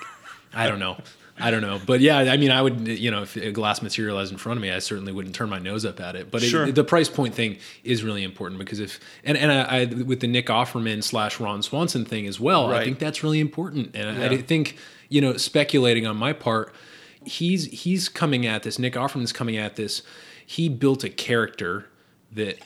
[0.53, 0.97] I don't know.
[1.37, 4.31] I don't know, but yeah, I mean, I would, you know, if a glass materialized
[4.31, 6.31] in front of me, I certainly wouldn't turn my nose up at it.
[6.31, 9.85] But it- the price point thing is really important because if and and I, I
[9.85, 13.95] with the Nick Offerman slash Ron Swanson thing as well, I think that's really important.
[13.95, 14.77] And I, I think
[15.09, 16.73] you know, speculating on my part,
[17.25, 18.79] he's he's coming at this.
[18.79, 20.03] Nick Offerman's coming at this.
[20.45, 21.87] He built a character
[22.31, 22.59] that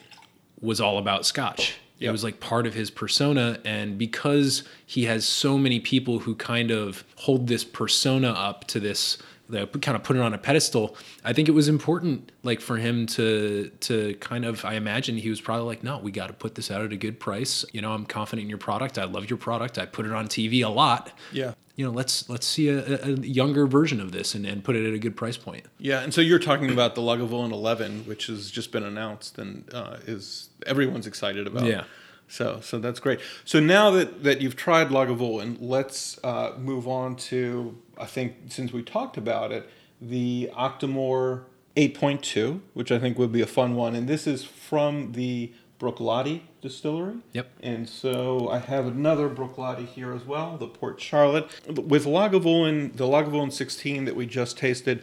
[0.60, 1.74] was all about Scotch.
[2.08, 3.58] It was like part of his persona.
[3.64, 8.80] And because he has so many people who kind of hold this persona up to
[8.80, 9.18] this,
[9.50, 12.76] they kind of put it on a pedestal, I think it was important like for
[12.76, 16.32] him to to kind of I imagine he was probably like, no, we got to
[16.32, 17.64] put this out at a good price.
[17.72, 18.98] You know, I'm confident in your product.
[18.98, 19.78] I love your product.
[19.78, 21.12] I put it on TV a lot.
[21.32, 21.54] Yeah.
[21.80, 24.86] You know, let's let's see a, a younger version of this and, and put it
[24.86, 25.64] at a good price point.
[25.78, 29.64] Yeah, and so you're talking about the Lagavulin 11, which has just been announced and
[29.72, 31.64] uh, is everyone's excited about.
[31.64, 31.84] Yeah.
[32.28, 33.20] So so that's great.
[33.46, 38.74] So now that that you've tried Lagavulin, let's uh, move on to I think since
[38.74, 39.66] we talked about it,
[40.02, 41.44] the Octomore
[41.76, 45.50] 8.2, which I think would be a fun one, and this is from the
[45.80, 47.16] Bruichladdich distillery.
[47.32, 47.50] Yep.
[47.62, 51.48] And so I have another Bruichladdich here as well, the Port Charlotte.
[51.66, 55.02] With Lagavulin, the Lagavulin 16 that we just tasted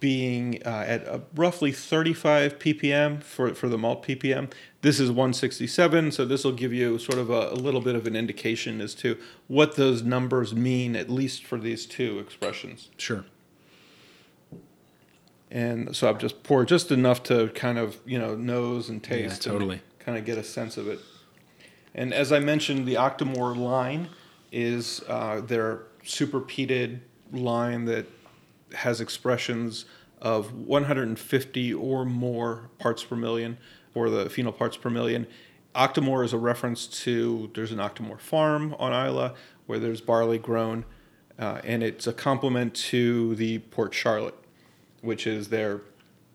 [0.00, 4.50] being uh, at uh, roughly 35 ppm for, for the malt ppm.
[4.80, 8.06] This is 167, so this will give you sort of a, a little bit of
[8.06, 12.90] an indication as to what those numbers mean, at least for these two expressions.
[12.96, 13.24] Sure.
[15.50, 19.46] And so I've just poured just enough to kind of, you know, nose and taste.
[19.46, 19.80] and totally.
[20.08, 21.00] Kind of get a sense of it.
[21.94, 24.08] And as I mentioned, the Octomore line
[24.50, 27.00] is uh, their superpeated
[27.30, 28.06] line that
[28.72, 29.84] has expressions
[30.22, 33.58] of 150 or more parts per million
[33.94, 35.26] or the phenol parts per million.
[35.74, 39.34] Octomore is a reference to there's an Octomore farm on Islay
[39.66, 40.86] where there's barley grown,
[41.38, 44.42] uh, and it's a complement to the Port Charlotte,
[45.02, 45.82] which is their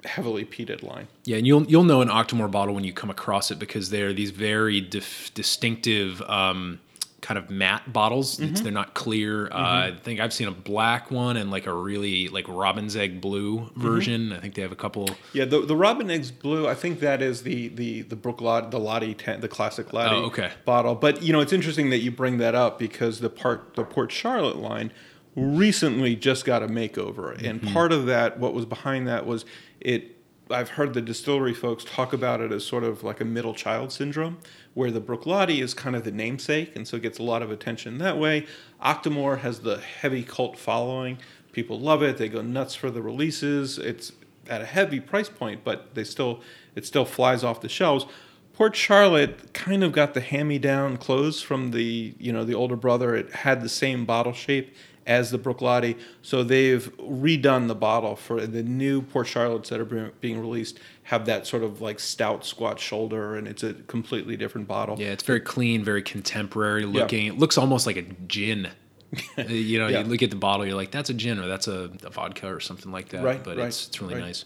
[0.06, 1.08] heavily peated line.
[1.26, 4.14] Yeah, and you'll you'll know an Octomore bottle when you come across it because they're
[4.14, 6.80] these very dif- distinctive um,
[7.22, 8.38] kind of matte bottles.
[8.38, 9.48] It's, they're not clear.
[9.48, 13.22] Uh, I think I've seen a black one and like a really like robin's egg
[13.22, 14.34] blue version.
[14.34, 15.08] I think they have a couple.
[15.32, 18.72] Yeah, the the Robin Eggs Blue, I think that is the the the Brook Lot,
[18.72, 20.52] the Laddie, ten, the classic Laddie Oh, okay.
[20.66, 20.96] bottle.
[20.96, 24.12] But you know, it's interesting that you bring that up because the part the Port
[24.12, 24.92] Charlotte line
[25.36, 27.74] recently just got a makeover, and Mm-hmm.
[27.74, 29.46] part of that, what was behind that, was
[29.80, 30.18] it.
[30.52, 33.92] I've heard the distillery folks talk about it as sort of like a middle child
[33.94, 34.38] syndrome,
[34.74, 37.50] where the Bruichladdich is kind of the namesake, and so it gets a lot of
[37.50, 38.46] attention that way.
[38.84, 41.18] Octomore has the heavy cult following.
[41.54, 42.18] People love it.
[42.18, 43.78] They go nuts for the releases.
[43.80, 44.12] It's
[44.50, 46.42] at a heavy price point, but they still
[46.76, 48.06] it still flies off the shelves.
[48.52, 53.16] Port Charlotte kind of got the hand-me-down clothes from the you know the older brother.
[53.16, 54.76] It had the same bottle shape
[55.06, 60.12] as the Bruichladdich, so they've redone the bottle for the new Port Charlottes that are
[60.22, 60.80] being released.
[61.04, 64.96] Have that sort of like stout squat shoulder, and it's a completely different bottle.
[65.00, 67.28] Yeah, it's very clean, very contemporary looking.
[67.28, 68.70] It looks almost like a gin.
[69.38, 70.00] Uh, you know, Yeah.
[70.00, 72.52] you look at the bottle, you're like, that's a gin or that's a, a vodka
[72.52, 73.24] or something like that.
[73.24, 74.24] Right, but right, it's it's really right.
[74.24, 74.46] nice.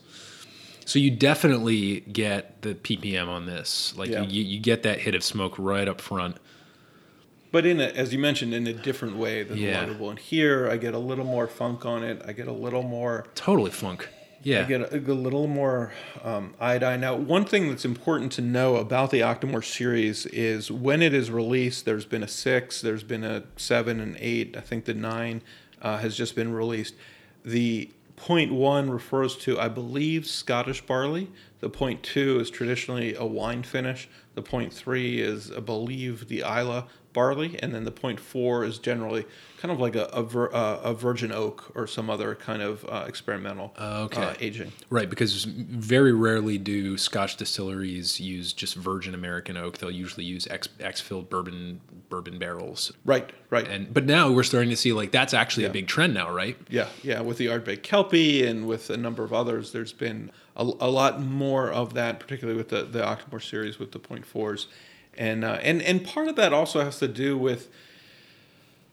[0.84, 3.94] So you definitely get the ppm on this.
[3.98, 4.24] Like Yeah.
[4.24, 6.36] you, you get that hit of smoke right up front.
[7.52, 9.86] But in a, as you mentioned, in a different way than Yeah.
[9.86, 10.10] the Lagavulin.
[10.12, 12.22] And here, I get a little more funk on it.
[12.26, 14.10] I get a little more Totally funk.
[14.44, 14.62] Yeah.
[14.62, 15.92] I get a, a little more
[16.24, 17.02] um, iodine.
[17.02, 21.32] Now, one thing that's important to know about the Octomore series is when it is
[21.32, 24.56] released, there's been a six, there's been a seven and eight.
[24.56, 25.42] I think the nine
[25.82, 26.94] uh, has just been released.
[27.44, 31.30] The point one refers to, I believe, Scottish barley.
[31.60, 34.08] The point two is traditionally a wine finish.
[34.36, 36.84] The point three is, I believe, the Islay
[37.18, 39.26] barley, and then the point four is generally
[39.60, 42.86] kind of like a a, vir, uh, a virgin oak or some other kind of
[42.86, 44.22] uh, experimental Okay.
[44.24, 44.72] uh, aging.
[44.92, 49.80] Right, because very rarely do Scotch distilleries use just virgin American oak.
[49.80, 52.92] They'll usually use ex, ex-filled bourbon bourbon barrels.
[53.04, 53.68] Right, right.
[53.68, 56.56] And but now we're starting to see like that's actually a big trend now, right?
[56.70, 57.22] yeah, yeah.
[57.22, 61.20] With the Ardbeg Kelpie and with a number of others, there's been a, a lot
[61.20, 64.68] more of that, particularly with the the Octomore series with the point fours,
[65.18, 67.70] and uh, and and part of that also has to do with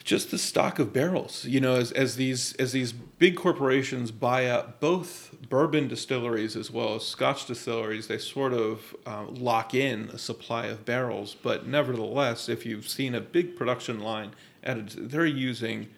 [0.05, 1.45] just the stock of barrels.
[1.47, 6.71] You know, as, as these as these big corporations buy up both bourbon distilleries as
[6.71, 11.35] well as Scotch distilleries, they sort of uh, lock in a supply of barrels.
[11.35, 15.89] But nevertheless, if you've seen a big production line, at they're using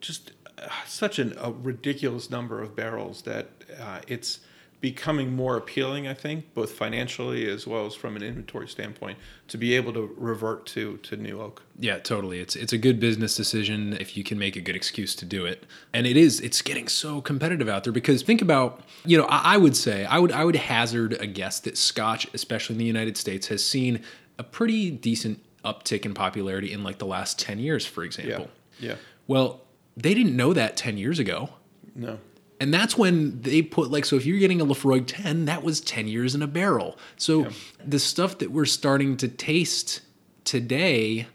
[0.00, 3.48] just uh, such an, a ridiculous number of barrels that
[3.80, 4.40] uh, it's
[4.80, 9.18] becoming more appealing, I think, both financially as well as from an inventory standpoint,
[9.48, 11.62] to be able to revert to to new oak.
[11.78, 12.38] Yeah, totally.
[12.40, 15.44] It's it's a good business decision if you can make a good excuse to do
[15.46, 15.66] it.
[15.92, 19.54] And it is it's getting so competitive out there because think about, you know, I,
[19.54, 22.84] I would say I would I would hazard a guess that Scotch, especially in the
[22.84, 24.02] United States, has seen
[24.38, 28.30] a pretty decent uptick in popularity in like the last 10 years, for example.
[28.30, 28.52] Yeah, example.
[28.78, 28.94] yeah,
[29.26, 29.62] Well,
[29.96, 31.50] they didn't know that 10 years ago.
[31.96, 32.20] no,
[32.60, 35.80] And that's when they put like so if you're getting a Laphroaig 10, that was
[35.80, 36.98] 10 years in a barrel.
[37.16, 37.48] So
[37.84, 40.00] the stuff that we're starting to taste
[40.44, 41.28] today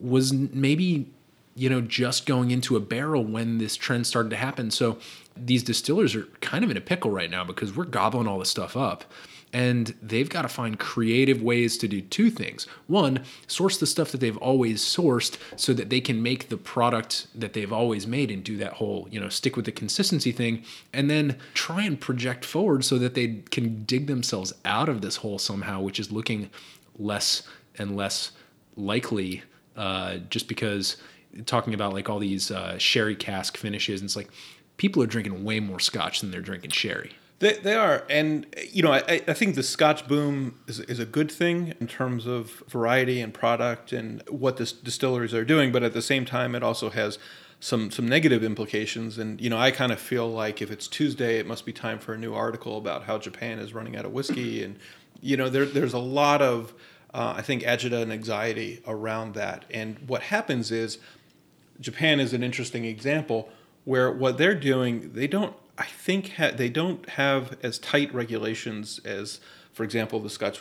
[0.00, 1.10] was maybe
[1.54, 4.70] you know just going into a barrel when this trend started to happen.
[4.70, 4.98] So
[5.36, 8.50] these distillers are kind of in a pickle right now because we're gobbling all this
[8.50, 9.04] stuff up.
[9.52, 12.66] And they've got to find creative ways to do two things.
[12.88, 17.28] One, source the stuff that they've always sourced so that they can make the product
[17.34, 20.64] that they've always made and do that whole, you know, stick with the consistency thing.
[20.92, 25.16] And then try and project forward so that they can dig themselves out of this
[25.16, 26.50] hole somehow, which is looking
[26.98, 27.42] less
[27.78, 28.32] and less
[28.76, 29.42] likely
[29.76, 30.96] uh, just because
[31.44, 34.30] talking about like all these uh, sherry cask finishes, and it's like
[34.76, 37.12] people are drinking way more scotch than they're drinking sherry.
[37.38, 41.04] They, they are, and you know, I, I think the Scotch boom is, is a
[41.04, 45.70] good thing in terms of variety and product and what the distilleries are doing.
[45.70, 47.18] But at the same time, it also has
[47.60, 49.18] some some negative implications.
[49.18, 51.98] And you know, I kind of feel like if it's Tuesday, it must be time
[51.98, 54.78] for a new article about how Japan is running out of whiskey, and
[55.20, 56.72] you know, there there's a lot of
[57.12, 59.64] uh, I think agita and anxiety around that.
[59.70, 60.98] And what happens is
[61.80, 63.48] Japan is an interesting example
[63.84, 69.00] where what they're doing, they don't, I think, ha- they don't have as tight regulations
[69.04, 69.40] as,
[69.72, 70.60] for example, the Scotch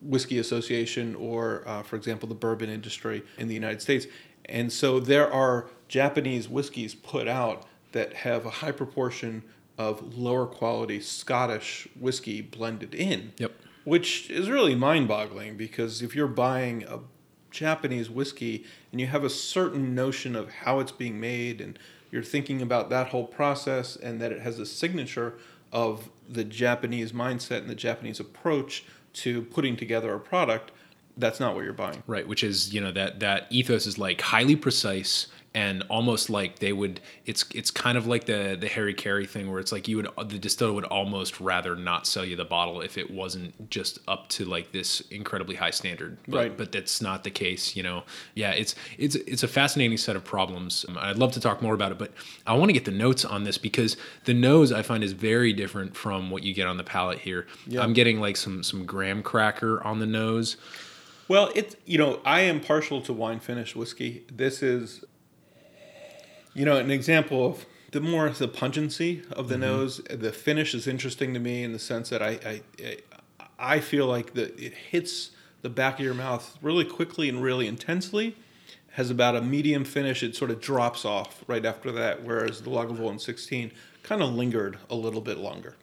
[0.00, 4.06] Whiskey Association or, uh, for example, the bourbon industry in the United States.
[4.46, 9.42] And so there are Japanese whiskeys put out that have a high proportion
[9.76, 13.32] of lower quality Scottish whiskey blended in.
[13.38, 13.52] Yep.
[13.84, 17.00] Which is really mind boggling because if you're buying a
[17.50, 21.78] Japanese whiskey and you have a certain notion of how it's being made and
[22.14, 25.34] you're thinking about that whole process and that it has a signature
[25.72, 28.84] of the Japanese mindset and the Japanese approach
[29.14, 30.70] to putting together a product,
[31.16, 32.04] that's not what you're buying.
[32.06, 36.58] Right, which is you know that that ethos is like highly precise and almost like
[36.58, 37.00] they would.
[37.26, 40.08] It's it's kind of like the the Harry Carey thing where it's like you would
[40.28, 44.28] the distiller would almost rather not sell you the bottle if it wasn't just up
[44.30, 46.18] to like this incredibly high standard.
[46.26, 46.56] But, Right.
[46.56, 47.76] But that's not the case.
[47.76, 48.04] You know.
[48.34, 48.50] Yeah.
[48.50, 50.84] It's it's it's a fascinating set of problems.
[50.88, 52.12] Um, I'd love to talk more about it, but
[52.46, 55.52] I want to get the notes on this because the nose I find is very
[55.52, 57.46] different from what you get on the palate here.
[57.66, 57.82] Yeah.
[57.82, 60.56] I'm getting like some some graham cracker on the nose.
[61.28, 64.24] Well, it's you know I am partial to wine finished whiskey.
[64.30, 65.04] This is,
[66.54, 69.48] you know, an example of the more the pungency of Mm-hmm.
[69.48, 70.00] the nose.
[70.10, 72.96] The finish is interesting to me in the sense that I I,
[73.58, 75.30] I, feel like that it hits
[75.62, 78.36] the back of your mouth really quickly and really intensely.
[78.92, 80.22] Has about a medium finish.
[80.22, 83.72] It sort of drops off right after that, whereas the Lagavulin 16
[84.04, 85.74] kind of lingered a little bit longer.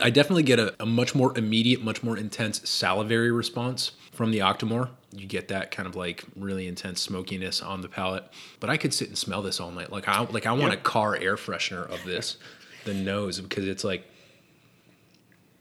[0.00, 4.38] I definitely get a, a much more immediate, much more intense salivary response from the
[4.38, 4.90] Octomore.
[5.12, 8.24] You get that kind of like really intense smokiness on the palate.
[8.60, 9.90] But I could sit and smell this all night.
[9.90, 10.78] Like I like I want Yeah.
[10.78, 12.36] a car air freshener of this,
[12.84, 14.04] the nose, because it's like,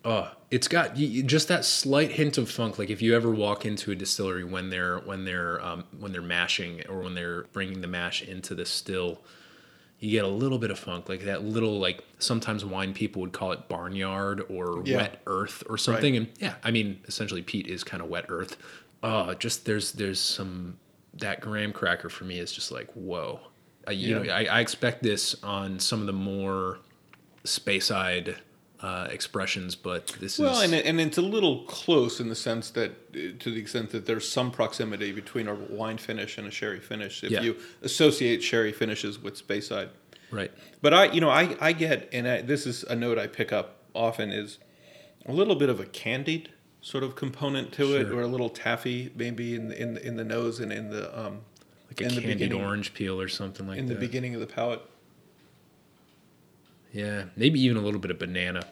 [0.05, 2.77] oh, it's got just that slight hint of funk.
[2.79, 6.21] Like if you ever walk into a distillery when they're when they're um, when they're
[6.21, 9.19] mashing or when they're bringing the mash into the still
[9.99, 13.33] you get a little bit of funk, like that little like sometimes wine people would
[13.33, 14.97] call it barnyard or Yeah.
[14.97, 16.13] wet earth or something.
[16.13, 16.21] Right.
[16.29, 18.55] And yeah, I mean essentially peat is kind of wet earth.
[19.03, 20.77] Uh just there's there's some
[21.15, 23.41] that graham cracker for me is just like whoa.
[23.87, 26.79] I, you know, I, I expect this on some of the more
[27.43, 28.37] Speyside
[28.81, 32.69] uh, expressions, but this Well, is and, and it's a little close in the sense
[32.71, 36.79] that, to the extent that there's some proximity between a wine finish and a sherry
[36.79, 37.41] finish, if Yeah.
[37.41, 39.89] you associate sherry finishes with Speyside.
[40.31, 40.51] right.
[40.81, 43.51] But I, you know, I, I get, and I, this is a note I pick
[43.51, 44.59] up often is
[45.25, 46.49] a little bit of a candied
[46.81, 50.15] sort of component to it, or a little taffy maybe in the, in the, in
[50.15, 51.41] the nose and in the um,
[51.89, 53.95] Like a in the candied orange peel or something like in that.
[53.95, 54.81] the beginning of the palate.
[56.91, 58.65] Yeah, maybe even a little bit of banana,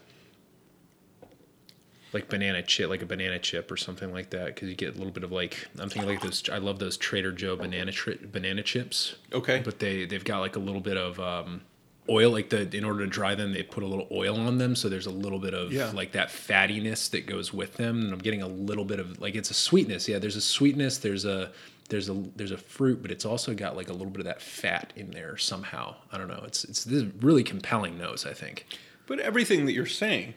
[2.14, 4.98] like banana chip, like a banana chip or something like that, because you get a
[4.98, 6.44] little bit of like I'm thinking like those.
[6.52, 9.16] I love those Trader Joe banana tri- banana chips.
[9.34, 9.62] Okay.
[9.64, 11.62] but they they've got like a little bit of um,
[12.10, 14.76] oil, like the in order to dry them, they put a little oil on them,
[14.76, 15.92] so there's a little bit of Yeah.
[15.94, 19.36] like that fattiness that goes with them, and I'm getting a little bit of like
[19.36, 20.08] it's a sweetness.
[20.08, 20.98] Yeah, there's a sweetness.
[21.00, 21.52] There's a
[21.90, 24.42] there's a there's a fruit, but it's also got like a little bit of that
[24.42, 25.96] fat in there somehow.
[26.12, 26.44] I don't know.
[26.46, 28.26] It's it's this really compelling nose.
[28.26, 28.66] I think.
[29.06, 30.34] But everything that you're saying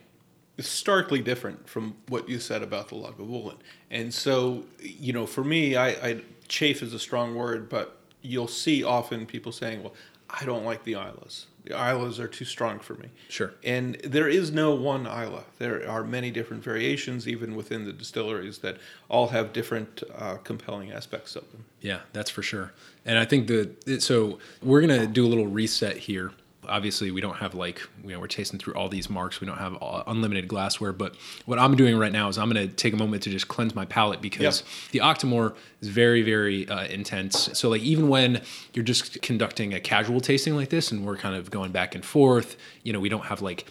[0.56, 3.56] is starkly different from what you said about the Lagavulin.
[3.90, 8.46] And so, you know, for me, I, I chafe is a strong word, but you'll
[8.46, 9.94] see often people saying, "Well,
[10.28, 11.46] I don't like the Islays.
[11.64, 13.54] The Islays are too strong for me." Sure.
[13.62, 15.44] And there is no one Islay.
[15.58, 20.92] There are many different variations, even within the distilleries, that all have different uh, compelling
[20.92, 21.64] aspects of them.
[21.80, 22.72] Yeah, that's for sure.
[23.04, 26.32] And I think the so we're gonna do a little reset here.
[26.70, 29.40] Obviously, we don't have like you know we're tasting through all these marks.
[29.40, 30.92] We don't have all, unlimited glassware.
[30.92, 31.16] But
[31.46, 33.84] what I'm doing right now is I'm gonna take a moment to just cleanse my
[33.84, 34.62] palate because
[34.92, 37.50] the Octomore is very very uh, intense.
[37.58, 38.42] So like even when
[38.72, 42.04] you're just conducting a casual tasting like this, and we're kind of going back and
[42.04, 43.66] forth, you know, we don't have like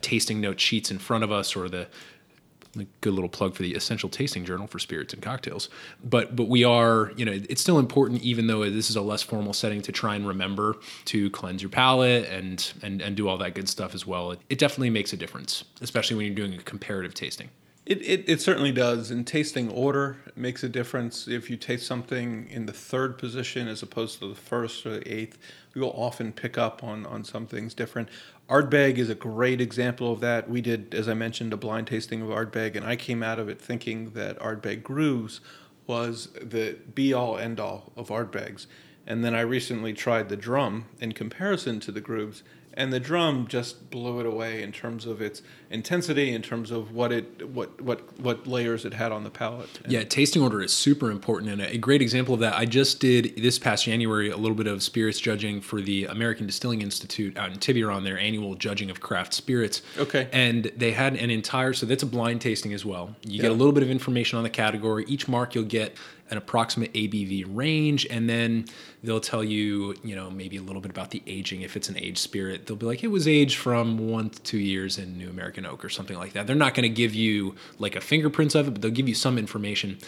[0.00, 1.86] tasting note sheets in front of us or the
[3.00, 5.68] good little plug for the essential tasting journal for spirits and cocktails
[6.04, 9.22] but but we are you know it's still important even though this is a less
[9.22, 13.36] formal setting to try and remember to cleanse your palate and and and do all
[13.36, 16.54] that good stuff as well it, it definitely makes a difference especially when you're doing
[16.54, 17.48] a comparative tasting
[17.86, 19.10] It, it, it certainly does.
[19.10, 21.26] And tasting order makes a difference.
[21.26, 25.12] If you taste something in the third position as opposed to the first or the
[25.12, 25.38] eighth,
[25.74, 28.08] will often pick up on, on some things different.
[28.48, 30.50] Ardbeg is a great example of that.
[30.50, 33.48] We did, as I mentioned, a blind tasting of Ardbeg, and I came out of
[33.48, 35.40] it thinking that Ardbeg Grooves
[35.86, 38.66] was the be all end all of Ardbegs.
[39.06, 42.42] And then I recently tried the drum in comparison to the grooves,
[42.74, 46.92] and the drum just blew it away in terms of its intensity, in terms of
[46.92, 49.80] what it what what what layers it had on the palate.
[49.82, 51.50] And Yeah, tasting order is super important.
[51.52, 54.66] And a great example of that, I just did this past January a little bit
[54.66, 59.00] of spirits judging for the American Distilling Institute out in Tiburon, their annual judging of
[59.00, 59.82] craft spirits.
[59.98, 60.28] Okay.
[60.32, 63.14] And they had an entire, so that's a blind tasting as well.
[63.22, 65.04] You get a little bit of information on the category.
[65.08, 65.96] Each mark you'll get
[66.30, 68.64] an approximate ABV range, and then
[69.02, 71.62] they'll tell you, you know, maybe a little bit about the aging.
[71.62, 74.58] If it's an aged spirit, they'll be like, it was aged from one to two
[74.58, 76.46] years in New American oak or something like that.
[76.46, 79.14] They're not going to give you like a fingerprints of it, but they'll give you
[79.14, 79.98] some information.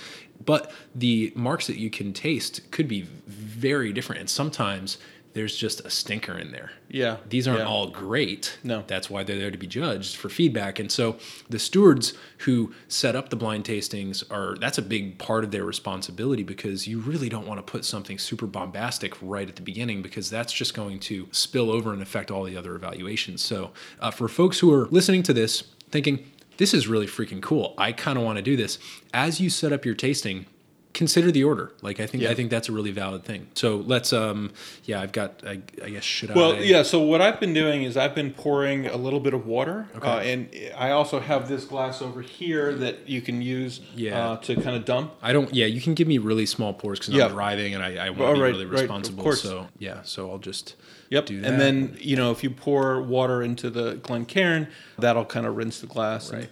[0.45, 4.99] But the marks that you can taste could be very different, and sometimes
[5.35, 6.73] there's just a stinker in there.
[6.89, 7.67] Yeah, These aren't yeah.
[7.67, 8.59] all great.
[8.63, 8.85] No.
[8.87, 10.79] That's why they're there to be judged for feedback.
[10.79, 11.17] And so
[11.49, 15.65] the stewards who set up the blind tastings are that's a big part of their
[15.65, 20.03] responsibility because you really don't want to put something super bombastic right at the beginning
[20.03, 23.43] because that's just going to spill over and affect all the other evaluations.
[23.43, 23.71] So
[24.01, 27.75] uh, for folks who are listening to this thinking, this is really freaking cool.
[27.79, 28.79] I kind of want to do this.
[29.15, 30.47] As you set up your tasting,
[30.95, 31.73] consider the order.
[31.81, 32.31] Like I think Yeah.
[32.31, 33.47] I think that's a really valid thing.
[33.55, 34.51] So let's um
[34.85, 36.83] yeah, I've got I, I guess should Well, I Well yeah.
[36.83, 40.19] So what I've been doing is I've been pouring a little bit of water, uh,
[40.23, 44.33] and I also have this glass over here that you can use Yeah.
[44.33, 45.13] uh, to kind of dump.
[45.23, 47.27] I don't yeah, you can give me really small pours cuz Yeah.
[47.27, 49.23] I'm driving and I, I want Oh, to be right, really right, responsible.
[49.23, 49.43] course.
[49.43, 50.77] So yeah, so I'll just
[51.11, 51.27] Yep.
[51.27, 51.51] do that.
[51.51, 54.69] And then you know if you pour water into the Glencairn,
[54.99, 56.29] that'll kind of rinse the glass.
[56.31, 56.49] and- Right.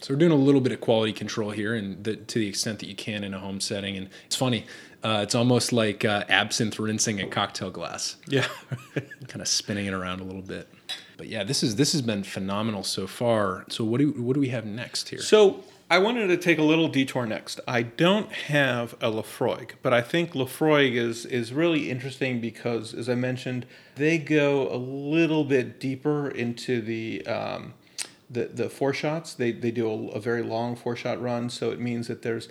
[0.00, 2.80] So we're doing a little bit of quality control here, and the, to the extent
[2.80, 3.96] that you can in a home setting.
[3.96, 4.66] And it's funny,
[5.02, 8.46] uh, it's almost like uh, absinthe rinsing a cocktail glass, yeah.
[9.28, 10.68] kind of spinning it around a little bit.
[11.16, 13.64] But yeah, this is this has been phenomenal so far.
[13.68, 15.20] So what do what do we have next here?
[15.20, 17.60] So I wanted to take a little detour next.
[17.68, 23.08] I don't have a Laphroaig, but I think Laphroaig is is really interesting because, as
[23.08, 27.74] I mentioned, they go a little bit deeper into the um,
[28.30, 29.36] the the foreshots.
[29.36, 32.48] They they do a, a very long foreshot run, so it means that there's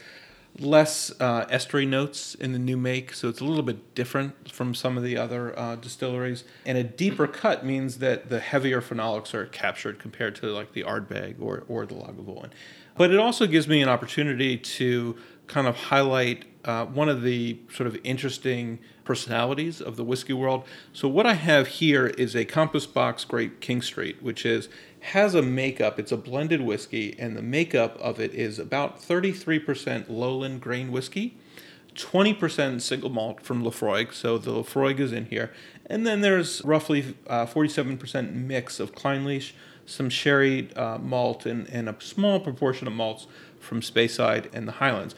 [0.59, 4.73] less uh, estery notes in the new make, so it's a little bit different from
[4.73, 6.43] some of the other uh, distilleries.
[6.65, 10.83] And a deeper cut means that the heavier phenolics are captured compared to like the
[10.83, 12.51] Ardbeg or, or the Lagavulin.
[12.97, 15.17] But it also gives me an opportunity to
[15.47, 20.63] kind of highlight uh, one of the sort of interesting personalities of the whiskey world.
[20.93, 24.69] So what I have here is a Compass Box Great King Street, which is
[25.05, 25.99] has a makeup.
[25.99, 31.37] It's a blended whiskey, and the makeup of it is about 33% lowland grain whiskey,
[31.93, 34.13] 20% single malt from Laphroaig.
[34.13, 35.53] So the Laphroaig is in here,
[35.85, 39.51] and then there's roughly uh, 47% mix of Clynelish,
[39.85, 43.27] some sherry uh, malt, and, and a small proportion of malts
[43.59, 45.13] from Speyside and the Highlands.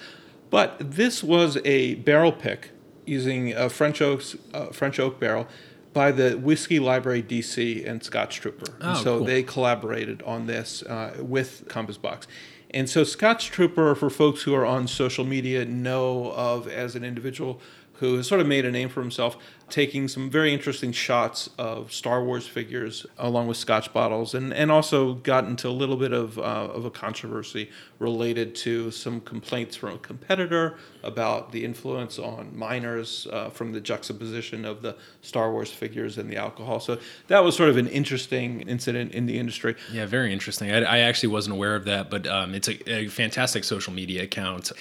[0.49, 2.71] But this was a barrel pick
[3.05, 4.21] using a French oak,
[4.53, 5.47] uh, French oak barrel
[5.93, 8.71] by the Whiskey Library DC and Scotch Trooper.
[8.81, 9.25] And Oh, so cool.
[9.27, 12.27] they collaborated on this uh, with Compass Box.
[12.71, 17.03] And so Scotch Trooper, for folks who are on social media, know of as an
[17.05, 17.61] individual
[17.99, 19.37] who has sort of made a name for himself,
[19.69, 24.71] taking some very interesting shots of Star Wars figures along with Scotch bottles, and, and
[24.71, 27.69] also got into a little bit of, uh, of a controversy
[27.99, 33.81] related to some complaints from a competitor about the influence on minors uh, from the
[33.81, 36.79] juxtaposition of the Star Wars figures and the alcohol.
[36.79, 39.75] So that was sort of an interesting incident in the industry.
[39.91, 40.71] Yeah, very interesting.
[40.71, 44.23] I, I actually wasn't aware of that, but um, it's a, a fantastic social media
[44.23, 44.71] account.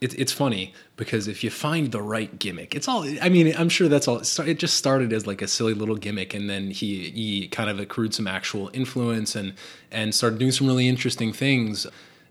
[0.00, 3.04] It, it's funny because if you find the right gimmick, it's all.
[3.20, 4.22] I mean, I'm sure that's all.
[4.46, 7.80] It just started as like a silly little gimmick, and then he he kind of
[7.80, 9.54] accrued some actual influence and
[9.90, 11.86] and started doing some really interesting things.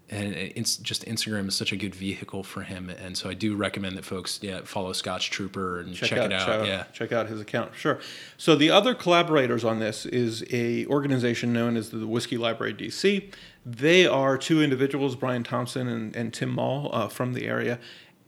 [0.10, 3.58] And it's just Instagram is such a good vehicle for him, and so I do
[3.58, 6.46] recommend that folks yeah follow Scotch Trooper and check, it out.
[6.46, 7.76] Check, yeah, check out his account.
[7.76, 8.00] Sure.
[8.38, 13.34] So the other collaborators on this is a organization known as the Whiskey Library DC.
[13.70, 17.80] They are two individuals, Brian Thompson and, and Tim Mall uh, from the area,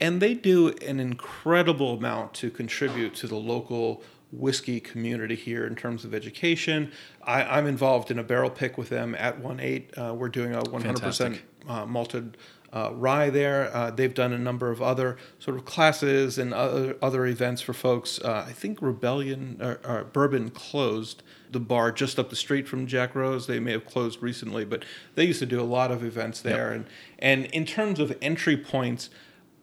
[0.02, 5.78] and they do an incredible amount to contribute to the local whiskey community here in
[5.78, 6.92] terms of education.
[7.24, 9.98] I, I'm involved in a barrel pick with them at 1.8.
[9.98, 12.36] Uh, we're doing a 100% uh, malted
[12.74, 13.74] uh, rye there.
[13.74, 17.72] Uh, they've done a number of other sort of classes and other, other events for
[17.72, 18.20] folks.
[18.20, 22.88] Uh, I think Rebellion or, or Bourbon closed the bar just up the street from
[22.88, 23.48] Jack Rose.
[23.48, 24.86] They may have closed recently, but
[25.16, 26.72] they used to do a lot of events there.
[26.72, 26.86] And
[27.18, 29.10] and in terms of entry points,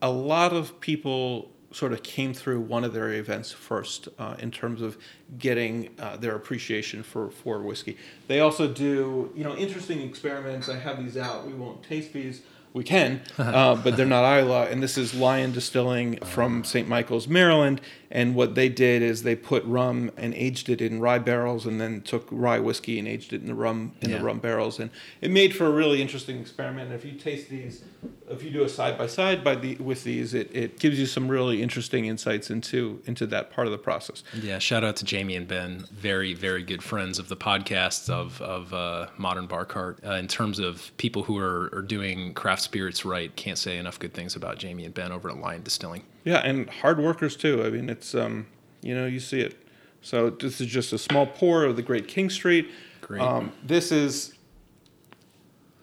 [0.02, 4.50] a lot of people sort of came through one of their events first uh, in
[4.50, 4.96] terms of
[5.38, 7.98] getting uh, their appreciation for, for whiskey.
[8.28, 10.70] They also do, you know, interesting experiments.
[10.70, 11.46] I have these out.
[11.46, 12.42] We won't taste these.
[12.72, 14.72] We can, uh, but they're not Islay.
[14.72, 16.88] And this is Lyon Distilling from St.
[16.88, 17.80] Michael's, Maryland.
[18.10, 21.80] And what they did is they put rum and aged it in rye barrels, and
[21.80, 24.18] then took rye whiskey and aged it in the rum in Yeah.
[24.18, 24.78] the rum barrels.
[24.78, 24.90] And
[25.20, 26.90] it made for a really interesting experiment.
[26.92, 27.82] And if you taste these,
[28.30, 31.06] if you do a side by side by the with these, it, it gives you
[31.06, 34.22] some really interesting insights into into that part of the process.
[34.40, 38.40] Yeah, shout out to Jamie and Ben, very very good friends of the podcast of
[38.40, 39.98] of uh, Modern Bar Cart.
[40.06, 43.98] Uh, in terms of people who are, are doing craft spirits right, can't say enough
[43.98, 46.02] good things about Jamie and Ben over at Lyon Distilling.
[46.26, 47.64] Yeah, and hard workers too.
[47.64, 48.48] I mean, it's um,
[48.82, 49.56] you know, you see it.
[50.02, 52.68] So this is just a small pour of the Great King Street.
[53.00, 53.22] Great.
[53.22, 54.34] Um, this is.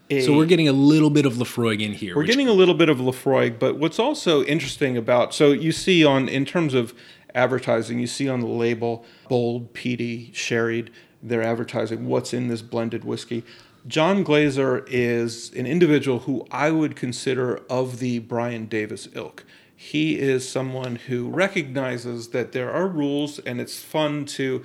[0.09, 2.13] A, So we're getting a little bit of Laphroaig in here.
[2.13, 6.03] We're getting a little bit of Laphroaig, but what's also interesting about so you see
[6.03, 6.93] on in terms of
[7.33, 10.91] advertising, you see on the label bold, peaty, sherried.
[11.23, 13.45] They're advertising what's in this blended whiskey.
[13.87, 19.45] John Glaser is an individual who I would consider of the Brian Davis ilk.
[19.84, 24.63] He is someone who recognizes that there are rules and it's fun to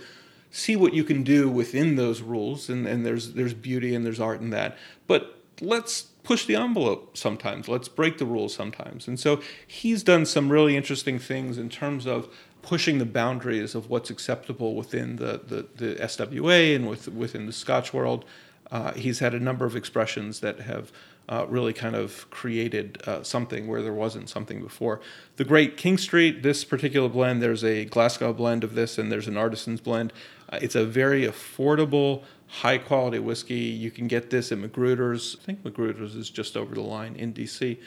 [0.53, 4.21] see what you can do within those rules and, and there's there's beauty and there's
[4.21, 4.79] art in that.
[5.09, 7.67] But let's push the envelope sometimes.
[7.67, 9.09] Let's break the rules sometimes.
[9.09, 13.91] And so he's done some really interesting things in terms of pushing the boundaries of
[13.91, 18.25] what's acceptable within the, the, the SWA and with, within the Scotch world.
[18.71, 20.93] Uh, he's had a number of expressions that have
[21.29, 25.01] uh, really kind of created uh, something where there wasn't something before.
[25.37, 29.29] The Great King Street, this particular blend, there's a Glasgow blend of this, and there's
[29.29, 30.13] an artisan's blend.
[30.49, 33.57] Uh, it's a very affordable, high quality whiskey.
[33.57, 35.37] You can get this at Magruder's.
[35.41, 37.79] I think Magruder's is just over the line in DC,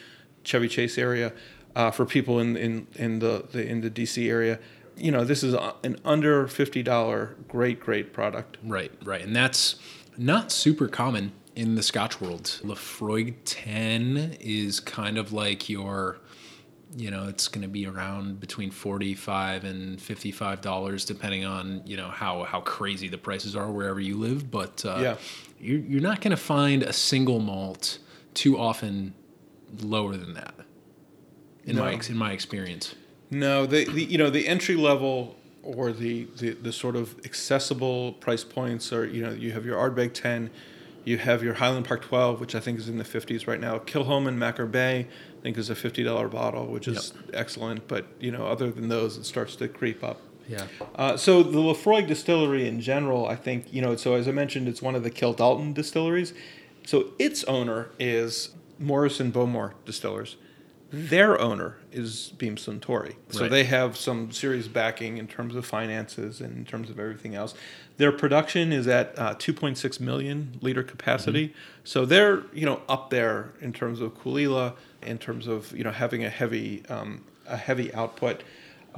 [0.43, 1.33] Chevy Chase area.
[1.73, 4.59] Uh, for people in, in, in the, the in the DC area,
[4.97, 8.57] you know this is an under fifty dollar great great product.
[8.61, 9.77] Right, right, and that's
[10.17, 12.43] not super common in the Scotch world.
[12.63, 16.17] Laphroaig 10 is kind of like your,
[16.95, 22.07] you know, it's going to be around between 45 and $55 depending on, you know,
[22.09, 24.49] how, how crazy the prices are wherever you live.
[24.49, 25.15] But uh, Yeah.
[25.59, 27.99] you're, you're not going to find a single malt
[28.33, 29.13] too often
[29.81, 30.53] lower than that
[31.65, 31.95] in, my, No.
[31.97, 32.95] ex- in my experience.
[33.29, 38.11] No, the, the you know the entry level or the, the the sort of accessible
[38.13, 40.49] price points are you know you have your Ardbeg 10,
[41.03, 43.79] you have your Highland Park 12, which I think is in the 50s right now.
[43.79, 47.87] Kilchoman Machir Bay, I think is a $50 bottle, which is excellent.
[47.87, 50.21] But you know other than those, it starts to creep up.
[50.47, 50.67] Yeah.
[50.95, 53.95] Uh, so the Laphroaig distillery in general, I think you know.
[53.95, 56.33] So as I mentioned, it's one of the Kildalton distilleries.
[56.85, 58.49] So its owner is
[58.79, 60.35] Morrison Bowmore Distillers.
[60.91, 63.15] Their owner is Beam Suntory.
[63.29, 63.51] So Right.
[63.51, 67.53] they have some serious backing in terms of finances and in terms of everything else.
[67.97, 71.53] Their production is at uh, 2.6 million liter capacity.
[71.83, 75.83] So they're you know up there in terms of Caol Ila, in terms of you
[75.83, 78.43] know having a heavy um, a heavy output.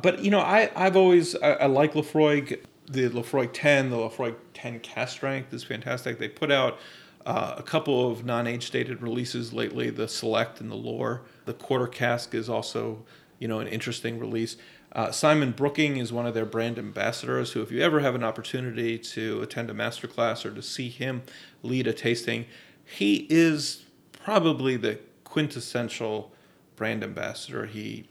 [0.01, 2.59] But you know, I I've always I, I like Laphroaig.
[2.85, 6.19] The Laphroaig 10, the Laphroaig 10 cask strength is fantastic.
[6.19, 6.77] They put out
[7.26, 9.89] uh, a couple of non-age stated releases lately.
[9.89, 11.21] The Select and the Lore.
[11.45, 13.03] The Quarter Cask is also
[13.39, 14.57] you know an interesting release.
[14.91, 17.53] Uh, Simon Brooking is one of their brand ambassadors.
[17.53, 21.24] Who, if you ever have an opportunity to attend a masterclass or to see him
[21.63, 22.45] lead a tasting,
[22.86, 23.86] he is
[24.24, 26.32] probably the quintessential
[26.76, 27.65] brand ambassador.
[27.65, 28.07] He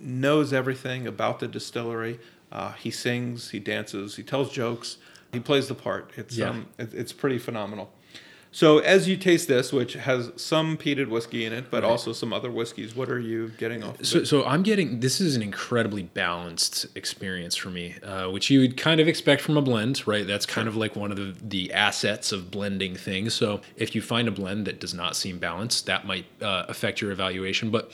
[0.00, 2.18] knows everything about the distillery.
[2.50, 4.96] Uh, he sings, he dances, he tells jokes,
[5.32, 6.10] he plays the part.
[6.16, 6.50] It's Yeah.
[6.50, 7.92] um, it, it's pretty phenomenal.
[8.54, 12.32] So as you taste this, which has some peated whiskey in it, but also some
[12.32, 13.98] other whiskeys, what are you getting off?
[13.98, 18.50] Of So, so I'm getting this is an incredibly balanced experience for me, uh, which
[18.50, 20.24] you would kind of expect from a blend, right?
[20.24, 23.34] That's kind of like one of the, the assets of blending things.
[23.34, 27.00] So if you find a blend that does not seem balanced, that might uh, affect
[27.00, 27.72] your evaluation.
[27.72, 27.90] But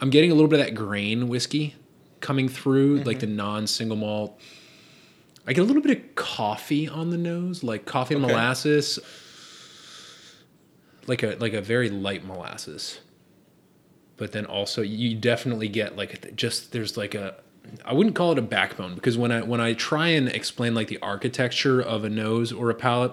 [0.00, 1.76] I'm getting a little bit of that grain whiskey
[2.20, 4.40] coming through, like the non single malt.
[5.46, 8.32] I get a little bit of coffee on the nose, like coffee and Okay.
[8.32, 8.98] molasses,
[11.10, 13.00] like a like a very light molasses
[14.16, 17.34] but then also you definitely get like just there's like a
[17.84, 20.88] I wouldn't call it a backbone because when I when I try and explain like
[20.88, 23.12] the architecture of a nose or a palate,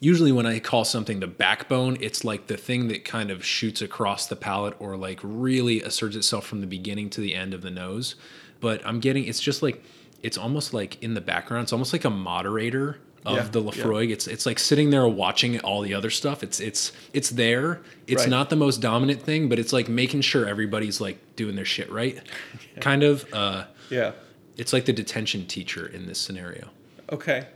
[0.00, 3.82] usually when I call something the backbone, it's like the thing that kind of shoots
[3.82, 7.62] across the palate or like really asserts itself from the beginning to the end of
[7.62, 8.14] the nose.
[8.60, 9.82] But I'm getting it's just like
[10.22, 14.12] it's almost like in the background, it's almost like a moderator of Yeah, the yeah.
[14.12, 16.42] It's it's like sitting there watching all the other stuff.
[16.42, 17.80] It's it's it's there.
[18.06, 18.30] It's Right.
[18.30, 21.90] not the most dominant thing, but it's like making sure everybody's like doing their shit
[21.90, 22.20] right.
[22.80, 23.26] Kind of.
[23.32, 24.12] Uh, yeah.
[24.56, 26.68] it's like the detention teacher in this scenario.
[27.10, 27.46] Okay.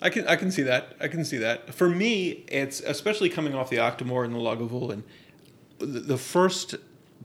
[0.00, 0.94] I can I can see that.
[1.00, 1.74] I can see that.
[1.74, 5.02] For me, it's especially coming off the Octomore and the Lagavulin.
[5.78, 6.76] The, the first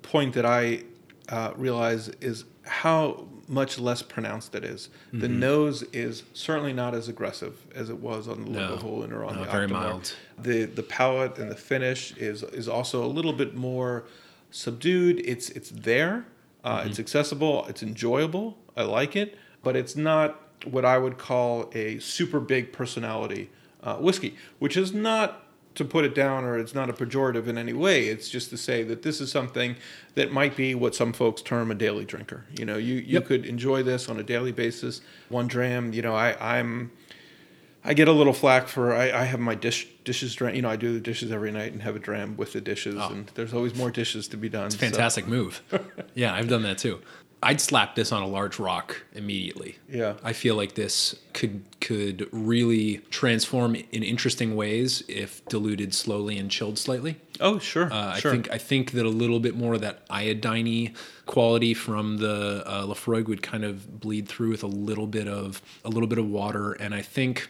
[0.01, 0.84] point that I
[1.30, 4.89] uh, realize is how much less pronounced it is.
[5.12, 8.78] The nose is certainly not as aggressive as it was on the No.
[8.78, 9.72] Lagavulin or on No, the very Octomore.
[9.72, 10.16] mild.
[10.42, 14.05] The the palate and the finish is is also a little bit more
[14.51, 15.20] subdued.
[15.26, 16.26] It's it's there.
[16.63, 16.89] Uh, Mm-hmm.
[16.89, 17.66] It's accessible.
[17.67, 18.58] It's enjoyable.
[18.78, 23.50] I like it, but it's not what I would call a super big personality
[23.84, 25.42] uh, whiskey, which is not
[25.75, 28.08] to put it down or it's not a pejorative in any way.
[28.08, 29.75] It's just to say that this is something
[30.16, 32.45] that might be what some folks term a daily drinker.
[32.58, 33.25] You know, you, you Yep.
[33.25, 35.01] could enjoy this on a daily basis.
[35.29, 36.91] One dram, you know, I, I'm
[37.86, 40.55] I get a little flack for I, I have my dish dishes dram.
[40.55, 42.95] You know, I do the dishes every night and have a dram with the dishes,
[42.97, 43.09] oh.
[43.12, 44.71] and there's always more dishes to be done.
[44.71, 45.62] so- Fantastic move.
[46.13, 47.01] yeah, I've done that too.
[47.43, 49.78] I'd slap this on a large rock immediately.
[49.89, 50.15] Yeah.
[50.24, 56.49] I feel like this could could really transform in interesting ways if diluted slowly and
[56.49, 57.17] chilled slightly.
[57.39, 58.32] Oh, sure, Uh, sure.
[58.32, 60.93] I think I think that a little bit more of that iodine
[61.25, 65.61] quality from the uh, Laphroaig would kind of bleed through with a little bit of
[65.83, 67.49] a little bit of water, and I think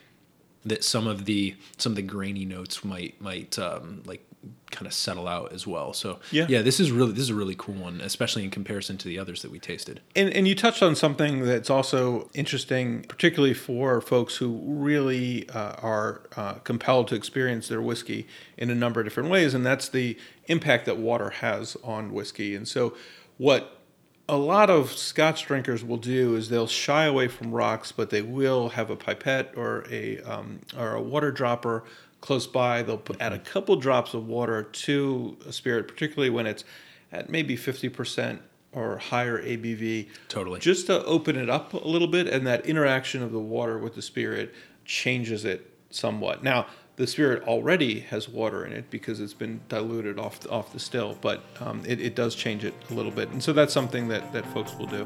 [0.66, 4.26] that some of the some of the grainy notes might might um, like
[4.72, 5.94] kind of settle out as well.
[5.94, 6.48] So Yeah.
[6.50, 9.20] yeah, this is really this is a really cool one, especially in comparison to the
[9.20, 10.02] others that we tasted.
[10.16, 15.76] And, and you touched on something that's also interesting, particularly for folks who really uh,
[15.82, 19.88] are uh, compelled to experience their whiskey in a number of different ways, and that's
[19.90, 20.18] the
[20.48, 22.56] impact that water has on whiskey.
[22.56, 22.96] And so,
[23.38, 23.80] what
[24.28, 28.22] a lot of Scotch drinkers will do is they'll shy away from rocks, but they
[28.22, 31.84] will have a pipette or a um, or a water dropper
[32.24, 32.82] close by.
[32.82, 36.64] They'll put, add a couple drops of water to a spirit, particularly when it's
[37.12, 38.42] at maybe fifty percent
[38.72, 40.08] or higher ABV.
[40.30, 40.62] Totally.
[40.62, 43.94] Just to open it up a little bit, and that interaction of the water with
[43.94, 44.56] the spirit
[44.86, 46.44] changes it somewhat.
[46.44, 50.72] Now, the spirit already has water in it because it's been diluted off the, off
[50.72, 53.74] the still, but um, it, it does change it a little bit, and so that's
[53.74, 55.06] something that that folks will do.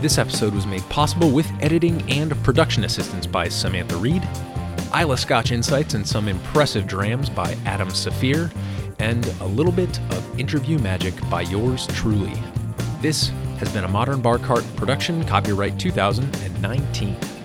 [0.00, 4.22] This episode was made possible with editing and production assistance by Samantha Reed,
[4.94, 8.52] Islay Scotch Insights and some impressive drams by Adam Safir,
[9.00, 12.32] and a little bit of interview magic by yours truly.
[13.02, 17.37] This has been a Modern Bar Cart production, copyright 2019.